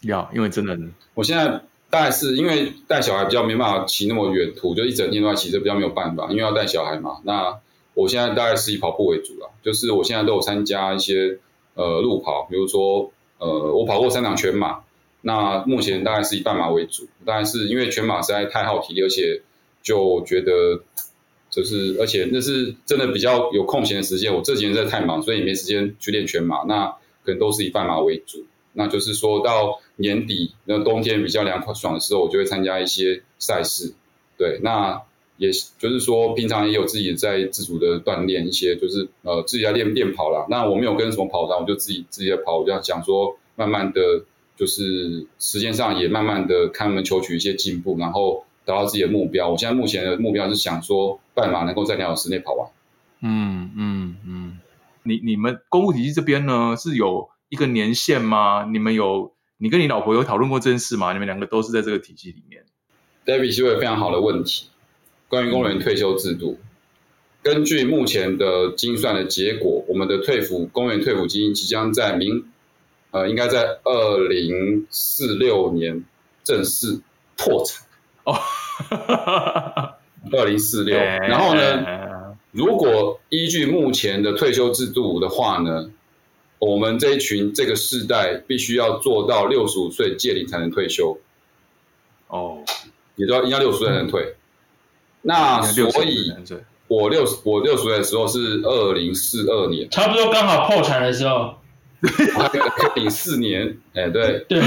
[0.00, 0.76] 要，因为真的，
[1.14, 7.18] 我现在大概是因为带小孩比较没办法骑那么远途，就一整天都在骑车，比较没有办法，因为要带小孩嘛。
[7.22, 7.56] 那
[7.94, 11.38] 我现在大概是以跑步为主了，就是我现在都有参加一些
[11.78, 14.80] 呃路跑，比如说呃我跑过三场全马，
[15.20, 19.42] 那目前大概是以半马为主，大概是因为全马实在太耗体力，而且
[19.80, 20.82] 就觉得
[21.50, 26.64] 就是而且那是真的比较有空闲的时间，我这几年真的太忙，所以没时间去练全马。
[26.64, 26.88] 那
[27.24, 33.94] 可能都是以半马为主，那就是说到年底，那冬天比较凉快爽的时候，我就会参加一些赛事。
[34.36, 35.02] 对，那
[35.38, 40.44] 也就是说，平常也有自己在自主的锻炼一些，就是呃自己在练练跑啦。
[40.50, 42.58] 那我没有跟什么跑团，我就自己自己在跑。
[42.58, 44.02] 我就想说，慢慢的
[44.56, 49.48] 就是时间上也慢慢的看他们求取一些进步，然后达到自己的目标。
[49.48, 52.68] 我现在目前的目标是想说，半马能够在两小时内跑完。
[53.22, 54.16] 嗯嗯嗯。
[54.26, 54.58] 嗯
[55.04, 58.68] 你你们公务体系这边呢，是有一个年限吗？
[58.70, 61.14] 你们有你跟你老婆有讨论过这件事吗？
[61.14, 62.64] 你们两个都是在这个体系里面。
[63.24, 64.66] David 是个非常好的问题，
[65.28, 66.58] 关于公务员退休制度，
[67.42, 72.46] 根据目前的精算的结果，我们的退抚公务员退抚基金即将在明
[73.10, 76.04] 呃，应该在二零四六年
[76.44, 77.00] 正式
[77.36, 77.86] 破产
[78.24, 78.38] 哦，
[80.32, 82.36] 二零四六，然后呢？
[82.50, 85.90] 如果依据目前的退休制度的话呢，
[86.58, 91.18] 我们这一群这个世代必须要做到六十五岁届龄才能退休。
[92.28, 92.64] 哦，
[93.16, 94.34] 也都要应该六十岁才能退。
[95.22, 96.32] 嗯、那所以，
[96.86, 101.54] 我六十我六十岁的时候是二零四二年，差不多刚好破产的时候，
[102.00, 103.76] 可以领四年。
[103.94, 104.62] 哎，对对，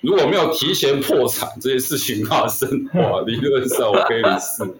[0.00, 4.74] 如果没有提前破产这些事情发生的话，理论上我可以领四年。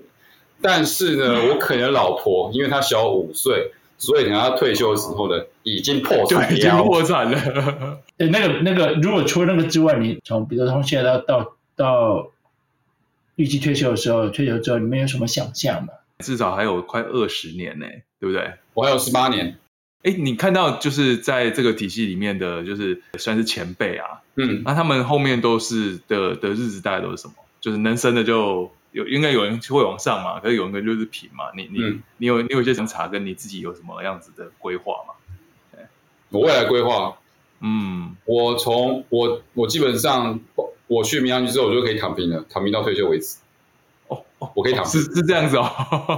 [0.60, 7.98] 但是呢，我可能老婆，因为她小五岁，所以等她退休的时候呢，已经破产，已经破产了。
[8.18, 12.28] 对，那个那个，如果除了那个之外，你从比如从现在到到到
[13.36, 15.92] 预计退休的时候，退休之后，你们有什么想象吗？
[16.18, 17.86] 至少还有快二十年呢，
[18.20, 18.52] 对不对？
[18.74, 19.58] 我还有十八年。
[20.02, 27.34] 哎，你看到就是在这个体系里面的，就是算是前辈啊，嗯，那他们后面都是的的日子大概都是什么？
[27.60, 28.70] 就是能生的就。
[28.92, 30.38] 有应该有人会往上嘛？
[30.38, 31.44] 可是有人就是平嘛？
[31.56, 35.14] 你你、嗯、你有你有一些想法，跟你自己有什么样子的规划吗？
[36.28, 37.16] 我未来规划，
[37.60, 40.38] 嗯，我从我我基本上
[40.92, 43.36] 我去民航局之后，我就可以躺平了，躺平到退休为止。
[44.08, 45.68] 哦哦，我可以躺平，是是这样子哦。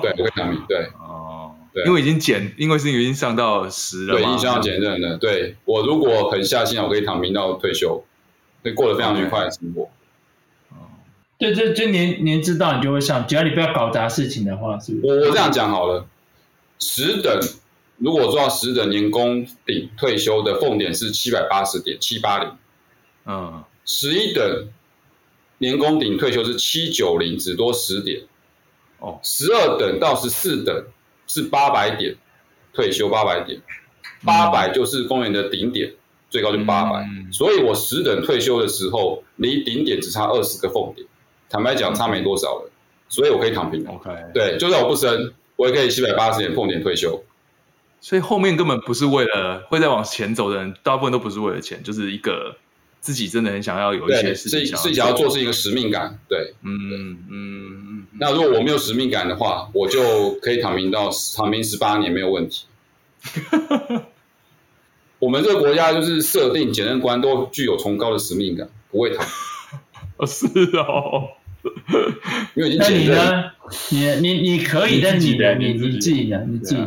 [0.02, 0.60] 对，我可以躺平。
[0.68, 5.16] 对，哦，对，因为已经减，因为是已经上到十了，对，已经上到减任了。
[5.18, 8.04] 对，我如果狠下心，我可以躺平到退休，
[8.62, 9.82] 会过得非常愉快的生活。
[10.70, 10.76] 哦
[11.36, 15.06] 对，这这年年知道你就会上，只要你不要搞砸事情的话，是不是？
[15.06, 16.06] 我我这样讲好了，
[16.78, 17.40] 十等
[17.98, 22.52] 如果做到十等年功顶退休的俸点是七百八十点七八零，
[23.26, 24.68] 嗯，十一等
[25.58, 28.22] 年功顶退休是七九零，只多十点，
[28.98, 30.84] 哦，十二等到十四等
[31.26, 32.14] 是八百点
[32.72, 33.60] 退休八百点，
[34.24, 35.96] 八百就是公务员的顶点，嗯、
[36.30, 41.06] 最高就八百、嗯，所以我十等退休的时候离顶点只差二十个俸点。
[41.50, 42.70] 坦白讲，差没多少了，
[43.08, 43.86] 所以我可以躺平。
[43.86, 47.22] OK，对，就算我不升，我也可以七百八十点俸点退休。
[48.00, 52.56] 所以后面根本不是为了会再往前走的人，大部分都不是为了钱，就是一个
[53.04, 56.18] 自己真的很想要有一些事情想，自己想要做是一个使命感。
[56.26, 58.06] 对，嗯嗯嗯。
[58.18, 62.64] 那如果我没有使命感的话，我就可以躺平到躺平十八年没有问题。
[65.20, 69.26] 我们这个国家就是设定检任官都具有崇高的使命感，不会躺。
[70.16, 70.46] 哦，是
[70.78, 71.28] 哦。
[72.54, 73.04] 因为已经那你。
[73.08, 73.50] 呢？
[73.90, 76.42] 你你你可以，但你的呢你你你自己呢？
[76.48, 76.80] 你自己？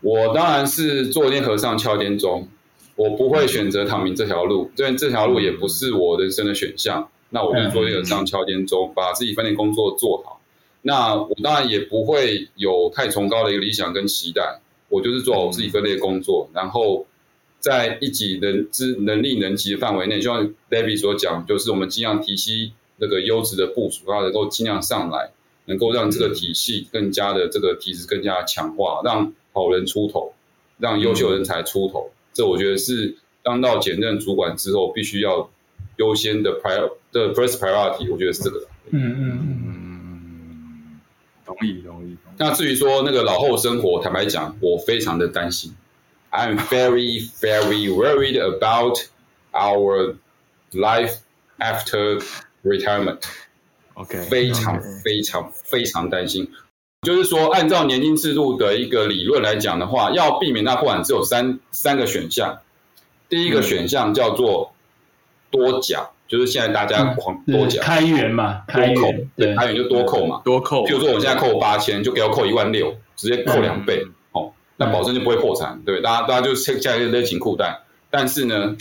[0.00, 2.48] 我当然是做一天和尚敲一天钟，
[2.96, 7.08] 我不会选择躺平这条路，因为这条路也不是我人生的选项。
[7.34, 10.38] 那我就做一天和尚敲一天钟，把自己分内工作做好。
[10.82, 17.06] 那我当然也不会有太崇高的一个理想跟期待，我就是做好我自己分内的工作，然后
[17.58, 25.30] 在一己能之能力能及的范围内，就像 David 所讲，就是我们尽量提携那个优质的部署，它能够尽量上来，
[25.64, 30.34] 能够让这个体系更加的这个体制更加强化，让好人出头，
[30.76, 32.10] 让优秀人才出头。
[32.32, 35.50] 这我觉得是当到检任主管之后，必须要
[35.96, 38.66] 优先的 prior 的 first priority，我觉得是这个。
[38.90, 39.62] 嗯嗯嗯。
[39.66, 41.00] 嗯，
[41.44, 42.16] 同意同意。
[42.24, 45.74] 同意那至于说那个老后生活，坦白讲，我非常的担心。
[46.30, 48.98] I'm very very worried about
[49.52, 50.16] our
[50.72, 51.16] life
[51.58, 52.22] after
[52.64, 53.20] retirement。
[53.94, 56.50] OK，非常非常非常担心。
[57.02, 62.60] 就是说，按照年金制度的一个理论来讲的话，要避免那破产，只有三三个选项。
[63.28, 64.72] 第一个选项叫做
[65.50, 70.42] 多缴，就是现在大家狂多缴，开源嘛，开多扣源，对，开源就多扣嘛。
[70.44, 70.84] 多扣。
[70.84, 77.80] 譬如说，我现在扣八千，就给我扣一万六，直接扣两倍，哦，那保证就不会破产，对，大家大家就现在勒紧裤带。
[78.10, 78.76] 但是呢，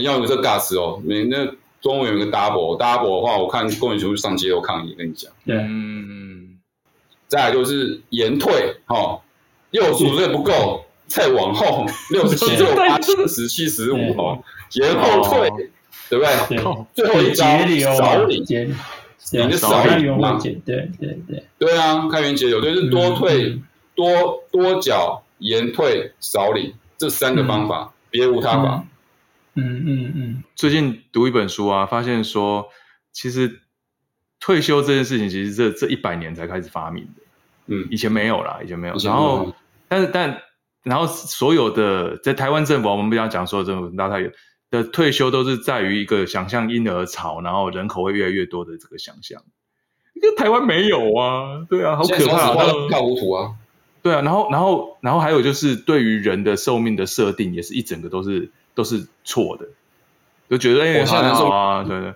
[0.00, 1.44] 要有这个 gas 哦，你那
[1.80, 5.32] 中文有个 double，double 的话，我看公园全部上街头抗议，跟你讲。
[5.44, 6.27] 对，嗯，
[7.28, 9.20] 再来就是延退，哦，
[9.70, 15.50] 六十五岁不够，再往后六十七、 六八、七十、七十五，哦，延后退，
[16.08, 16.56] 对不对？
[16.56, 18.68] 对，最后一招少领，节，
[19.32, 20.38] 你就少少领嘛。
[20.38, 23.62] 开源会减，对对对，对啊，开源节流，就是多退嗯、
[23.94, 28.84] 多多缴、延退、少领这三个方法，别无他法。
[29.54, 32.68] 嗯嗯嗯，最近读一本书啊，发现说，
[33.12, 33.60] 其实
[34.40, 37.22] 退休这件事情，其实这这一百年才开始发明的。
[37.66, 38.94] 嗯，以前没有啦，以前没有。
[39.04, 39.54] 然后，
[39.88, 40.42] 但是但
[40.82, 44.32] 然后所有的在台湾政府，我们不要讲所有政府拉太远
[44.70, 49.42] 的退休，都是在于一个想象婴儿潮，然后人口会越来越多的这个想象。
[50.14, 52.64] 因为台湾没有啊，对啊，好可怕，啊！
[52.64, 53.54] 一塌糊涂啊！
[54.02, 59.68] 对啊，然后然后然后还有就是对于人的寿命的设定，也是一整个都是都是错的，
[60.50, 62.14] 就觉得哎，还好啊，对对，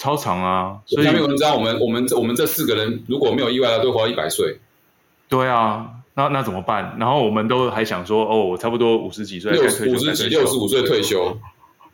[0.00, 0.80] 超长啊。
[0.86, 4.58] 所以下面有人知道我们我们我们这四个人如果没有意外的，都活到一百岁。
[5.28, 6.96] 对啊，那那怎么办？
[6.98, 11.36] 然后我们都还想说，哦，我差不多五十几岁，六五十几、六十五岁退休，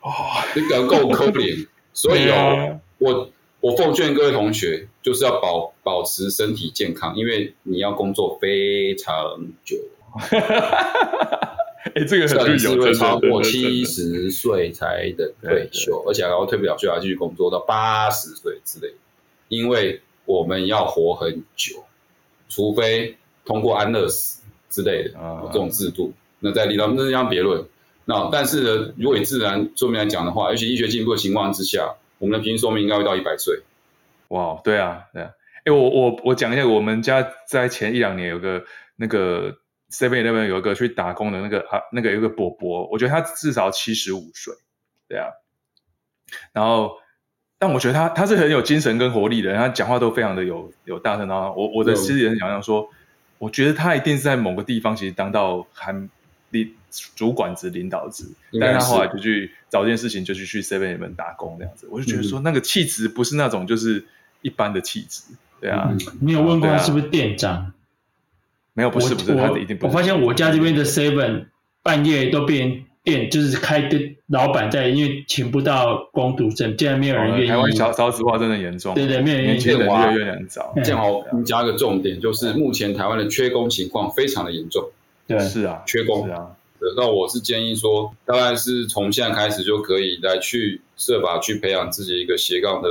[0.01, 0.13] 哦，
[0.55, 1.67] 这个够可怜。
[1.93, 3.29] 所以 哦，我
[3.61, 9.13] 我奉劝各位同学，就是要保保持身体健康，因为你要工作非常
[9.65, 9.77] 久。
[11.95, 18.93] 哎，这个很是会超过七十岁才能退休，而且然后退不了休，还要继续工作到八十岁之类。
[19.49, 21.85] 因为我们要活很久，
[22.49, 23.17] 除非。
[23.49, 27.65] 通过安乐死之类的啊，这种制度，那在理论上这样别论。
[28.05, 33.61] 那但是呢，如果以自然寿命来讲的话，而且医学进步的情况之下，我们的平均寿命应该会到一百岁。
[34.31, 35.31] 哇，对啊，对啊。
[35.65, 38.65] 哎，我我我讲一下，我们家在前一两年有个
[38.97, 39.55] 那个
[39.99, 44.55] Seven 那边有一个去打工的那个啊，那个有个伯伯，我觉得他至少七十五岁，
[45.09, 45.29] 对啊。
[46.53, 46.97] 然后，
[47.59, 51.27] 但我觉得他他是很有精神跟活力的，他讲话都非常的有有大声。
[51.27, 52.89] 然后我我的其实也很想象说。
[53.39, 55.93] 我觉得他一定是在某个地方，其实当到还
[56.49, 56.75] 领
[57.15, 58.25] 主管职、领导职，
[58.59, 61.87] 但他后来就去找件事情，就去去 Seven 里面打工这样子。
[61.91, 64.07] 我就觉得说，那个气质不是那种就是
[64.41, 65.23] 一般的气质，
[65.61, 65.91] 对啊。
[65.91, 67.75] 嗯、你有问过他是不是店长？
[68.77, 69.87] 啊、没有，不是，不是，他一定不是。
[69.87, 71.47] 我发现我家这边的 Seven
[71.83, 73.99] 半夜都变店，就是开的
[74.29, 77.49] 老板在，因为请不到工读生，竟然没有人愿意。
[77.49, 79.59] 台湾少少子化真的严重，对对，没有人愿意。
[79.59, 80.75] 年轻人越来越难找。
[80.85, 84.91] 正好你加个重点，就是目前台湾的缺工情况非常的严重。
[85.27, 86.27] 对，是啊，缺工。
[86.27, 86.53] 是啊。
[86.97, 92.89] 那我是建议说，大概是从现在开始就可以来去设法去培养自己一个斜杠的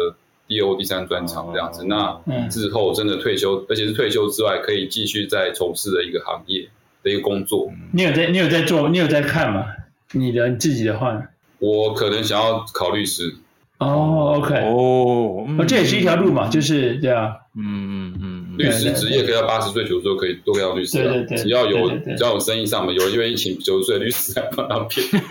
[0.48, 1.86] 第二、第三专长这样子。
[1.86, 2.20] 那
[2.50, 6.68] 之后真的退休，而且是退休之外，可以继续在从事的一个行业
[7.04, 7.72] 的一个工作。
[7.92, 9.66] 你有在，你有在做，你有在看吗？
[10.14, 11.22] 你的你自己的话，
[11.60, 13.36] 我可能想要考律师。
[13.78, 25.06] 哦，OK，哦，这也是一条路嘛，就是对啊，嗯嗯嗯，律师职业可以到八十岁九十岁可以都可以当律师，对对对，只要有只要有生意上门，有人愿意请九十岁律师 来帮他骗，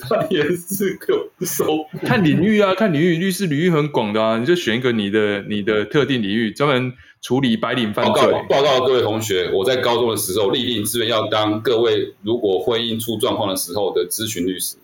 [0.00, 1.84] 他也是有收。
[2.02, 8.22] 看领域啊，看领域，律师领域很广的啊，你就选一个你的你的特定领域，专门处理白领犯罪。
[8.22, 14.76] 报告报告各位同学，我在高中的时候立定志愿要当各位如果婚姻出状况的时候的咨询律师。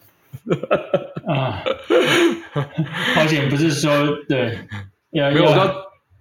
[1.27, 1.63] 啊，
[3.15, 3.91] 好险不是说
[4.29, 4.59] 对，
[5.13, 5.45] 要没有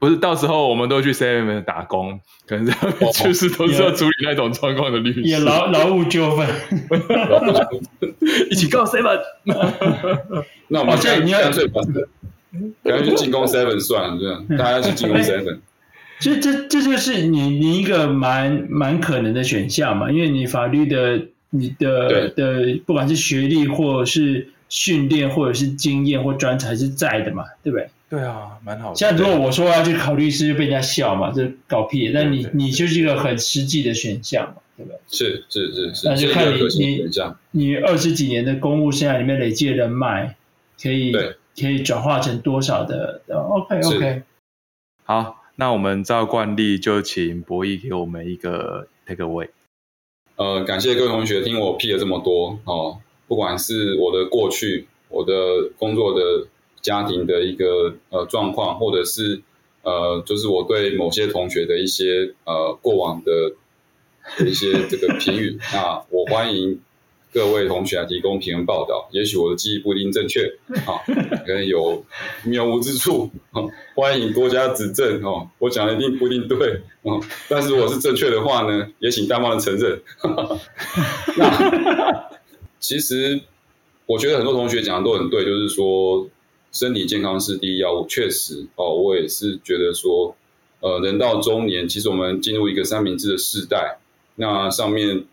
[0.03, 2.65] 不是，到时候我们都去 seven 打工，可能
[3.13, 6.45] 就是都是要处理那种状况的律师也师，劳劳务纠纷。
[8.51, 9.17] 一起告 seven。
[10.67, 11.79] 那我们哦所以你要干脆把
[12.83, 15.59] 干脆去进攻 seven 算了，这样大家去进攻 seven。
[16.19, 27.87] 这这这就是你你一个蛮蛮可能的选项嘛，因为你法律的你的的不管是学历或是训练或者是经验或专才是在的嘛，对不对？
[28.13, 28.95] 对啊，蛮好的。
[28.95, 32.11] 像如果我说要去考律师，就被人家笑嘛，这搞屁！
[32.13, 34.99] 但你你就是一个很实际的选项嘛，对不对？
[35.07, 37.11] 是是是是，那就看你你。
[37.49, 40.35] 你二十几年的公务生涯里面累积的人脉，
[40.79, 41.11] 可以
[41.59, 44.21] 可以转化成多少的的？OK 是 OK，
[45.05, 49.49] 好，那我们照惯例就请博弈给我们一个 take away。
[50.35, 55.33] 呃，感谢各位同学听我 P 了这么多哦，不管是我的过去，我的
[55.79, 56.47] 工作的
[56.83, 59.41] 家庭的一个呃状况，或者是
[59.81, 66.79] 呃，就是我对某些同学的一些呃过往的一些这个评语， 那我欢迎
[67.33, 69.09] 各位同学来提供评论报道。
[69.11, 70.41] 也许我的记忆不一定正确，
[70.85, 71.01] 啊，
[71.45, 72.05] 可能有
[72.45, 73.29] 谬误之处，
[73.95, 75.49] 欢迎多加指正哦。
[75.59, 77.19] 我讲的一定不一定对哦，
[77.49, 79.99] 但是如果是正确的话呢，也请大方的承认。
[81.35, 82.29] 那
[82.79, 83.41] 其实
[84.05, 86.27] 我觉得很多同学讲的都很对，就是说
[86.73, 88.05] 身体健康是第一要务。
[88.07, 90.35] 确实哦，我也是觉得说，
[90.81, 93.99] 呃，人到中年，其实我们进入一个三明治的世代，
[94.35, 95.23] 那上面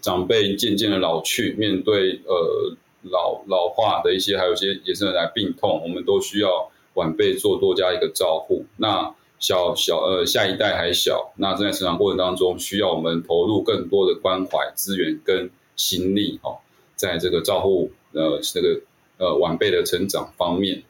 [0.00, 8.64] 长辈渐渐的老去，面对呃老老化的一些，还有一些衍生来病痛，我们都需要晚辈做多加一个照护。
[8.76, 16.58] 那小小呃下一代还小，那正在成长过程当中，需要我们投入更多的关怀资源跟心力哦，
[16.96, 18.80] 在这个照护呃这个
[19.18, 20.82] 呃晚辈的成长方面。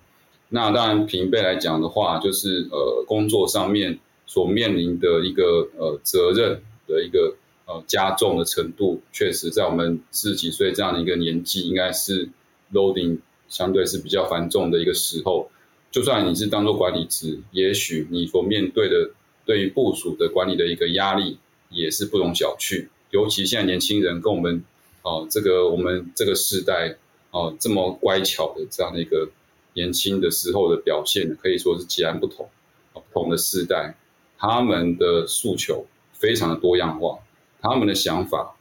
[0.49, 7.35] 那当然平辈来讲的话，就是呃工作上面所面临的一个呃责任的一个
[7.67, 12.29] 呃加重的程度，确实在我们四十几岁这样的一个年纪，应该是
[12.73, 13.19] loading
[13.49, 15.51] 相对是比较繁重的一个时候。
[15.91, 19.11] 就算你是当做管理职，也许你所面对的
[19.45, 21.39] 对于部署的管理的一个压力
[21.71, 22.87] 也是不容小觑。
[23.11, 24.63] 尤其现在年轻人跟我们
[25.03, 26.97] 哦、呃，这个我们这个世代
[27.37, 29.29] 哦、这么乖巧的这样的一个
[29.75, 32.49] 年轻的时候的表现，可以说是截然不同。
[32.95, 33.95] 不同的世代，
[34.39, 35.85] 他们的诉求
[36.15, 37.19] 非常的多样化，
[37.61, 38.57] 他们的想法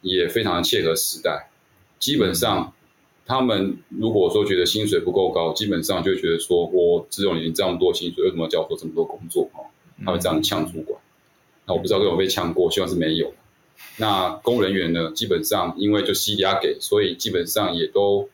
[0.00, 1.50] 也非常的切合时代，
[1.98, 2.72] 基本上。
[3.26, 9.48] 他们如果说觉得薪水不够高，基本上就觉得说，我只有你这么多薪水，为什么要叫我做这么多工作？
[9.54, 9.70] 哦，
[10.04, 11.00] 他会这样呛主管。
[11.64, 13.32] 那我不知道有没有被呛过，希望是没有。
[13.96, 18.28] 那公务人员呢，基本上因为就 CDR 给，所以基本上也都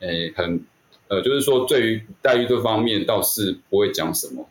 [0.00, 0.64] 诶很
[1.08, 4.48] 呃，就是说对于待遇这方面倒是不会讲什么，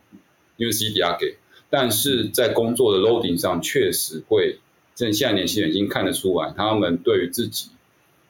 [0.56, 1.36] 因为 CDR 给，
[1.68, 4.58] 但是在工作的 loading 上确实会，
[4.94, 7.70] 现在年轻人已经看得出来，他们对于自己。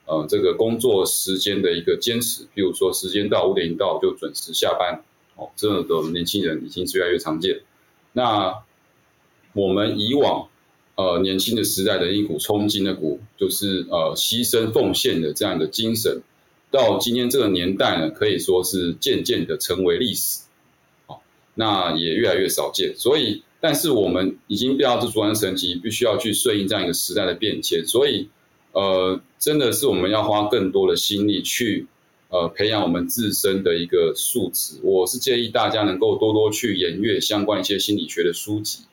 [0.05, 5.05] 呃，这个工作时间的一个坚持，比如说时间到五点一到就准时下班，
[5.37, 7.61] 哦，这样的年轻人已经是越来越常见。
[8.13, 8.63] 那
[9.53, 10.49] 我们以往
[10.97, 16.23] 呃年轻的时代的一股冲劲，的股就是呃牺牲奉献的这样的精神，
[16.71, 20.43] 到今天这个年代呢，可以说是渐渐的成为历史，
[21.07, 21.19] 哦，
[21.55, 22.95] 那也越来越少见。
[22.97, 28.29] 所以，但是我们已经变到这主管层级，必须要去顺应这样一个时代的变迁，所以。
[28.75, 31.87] 呃，真的是我们要花更多的心力去
[32.31, 34.81] 呃培养我们自身的一个素质。
[34.83, 38.85] 我是建议大家能够多多去研阅相关一些心理学的书籍，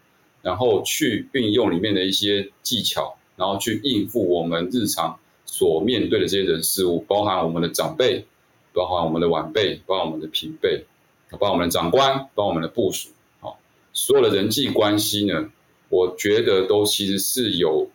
[0.41, 8.25] 然后去运用里面的一些技巧，然后去应付我们日常所面对的这些人事物，包含我们的长辈，
[8.73, 10.83] 包含我们的晚辈，包含我们的平辈，
[11.31, 13.09] 包含我们的长官，包含我们的部属，
[13.39, 13.59] 好，
[13.93, 15.49] 所有的人际关系呢，
[15.89, 17.89] 我觉得都其实是有，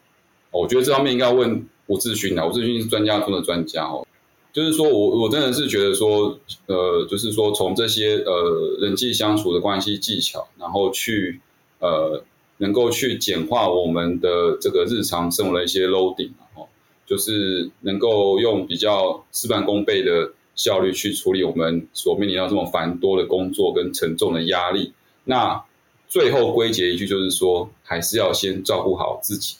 [0.51, 1.67] 我觉得这方面应该要问。
[1.87, 4.07] 吴志勋啊，吴志勋是专家中的专家哦，
[4.55, 11.39] 就是说我我真的是觉得说，呃，就是说从这些呃人际相处的关系技巧，然后去
[11.81, 12.25] 呃
[12.59, 16.67] 能够去简化我们的这个日常生活的一些 loading 哦，
[17.07, 24.93] 就是能够用比较事半功倍的效率去处理我们所面临到这么繁多的工作跟沉重的压力。
[25.25, 25.65] 那
[26.07, 29.57] 最后归结一句就是说，还是要先照顾好自己。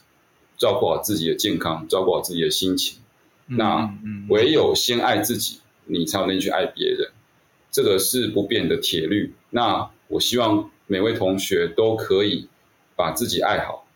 [0.57, 3.01] 照顾好自己的健康，照顾好自己的心情。
[3.49, 3.93] 嗯、那
[4.29, 7.11] 唯有先爱自己，你才有能力去爱别人。
[7.73, 9.35] 这个是不变的铁律。
[9.51, 12.47] 那我希望每位同学都可以
[12.97, 13.87] 把自己爱好，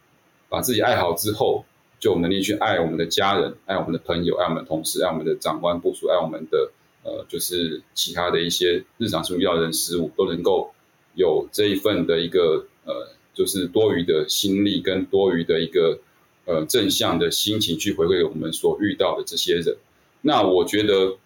[0.48, 1.64] 把自己爱好之后，
[2.00, 6.70] 就有能力去爱我们的家人、爱我们的朋友、爱我们的同事、爱我们的长官部属、爱我们的
[7.04, 10.72] 呃，就是其他的一些日常生活遇到人事物，都能够
[11.14, 15.98] 有这一份的一个呃，就是多余的心力跟多余的一个
[16.44, 19.76] 呃正向的心情去回馈给我们所遇到的这些人。
[20.20, 21.16] 那我觉得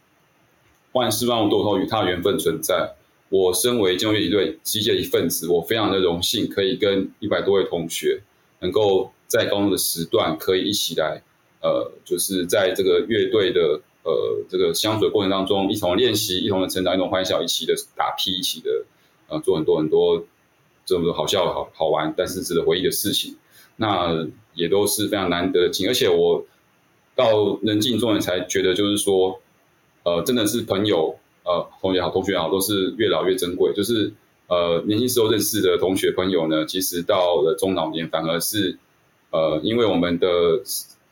[0.92, 2.94] 万事万物都有与他缘分存在。
[3.32, 8.20] 我身为建中乐队机械一份子，我非常的荣幸可以跟一百多位同学，
[8.60, 11.22] 能够在高中的时段可以一起来，
[11.62, 18.84] 呃，就是在这个乐队的呃这个相处的过程当中，一同练习，一同的成长，一同欢笑，一起的打屁，一起的
[19.28, 20.22] 呃做很多很多
[20.84, 23.34] 这么多好笑好好玩，但是值得回忆的事情，
[23.76, 26.44] 那也都是非常难得的经历，而且我
[27.16, 29.40] 到人尽中年才觉得，就是说，
[30.02, 31.18] 呃，真的是朋友。
[31.44, 33.72] 呃，同学好，同学好，都是越老越珍贵。
[33.74, 34.12] 就是
[34.48, 38.78] 呃，年轻时候认识的同学朋友呢，其实到了中老年，反而是
[39.30, 40.28] 呃，因为我们的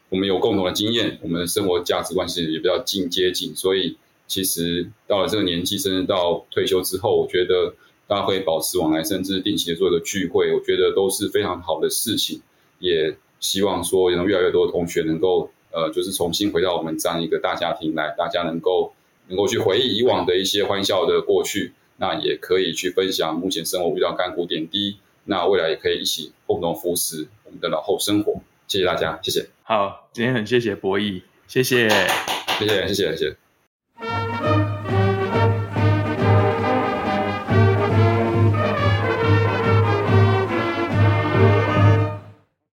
[0.08, 7.74] 我们有共同的经验，我们的生活价值观其实也比较近接近，所以其实到了这个年纪，甚至到退休之后，我觉得
[8.06, 12.40] 大家会保持往来，甚至定期的做一个聚会，我觉得都是非常好的事情。
[12.78, 18.92] 也希望说，有越来越多的同学能够呃，就是重新回到我们这样一个大家庭来，大家能够。
[19.30, 28.42] 能够去回忆以往的一些欢笑的过去，那也可以去分享目前生活遇到甘苦点滴，那未来也可以一起共同扶持我们的老后生活。
[28.66, 29.46] 谢谢大家，谢谢。
[29.62, 31.88] 好，今天很谢谢博弈，谢谢，
[32.58, 33.49] 谢谢，谢谢，谢谢。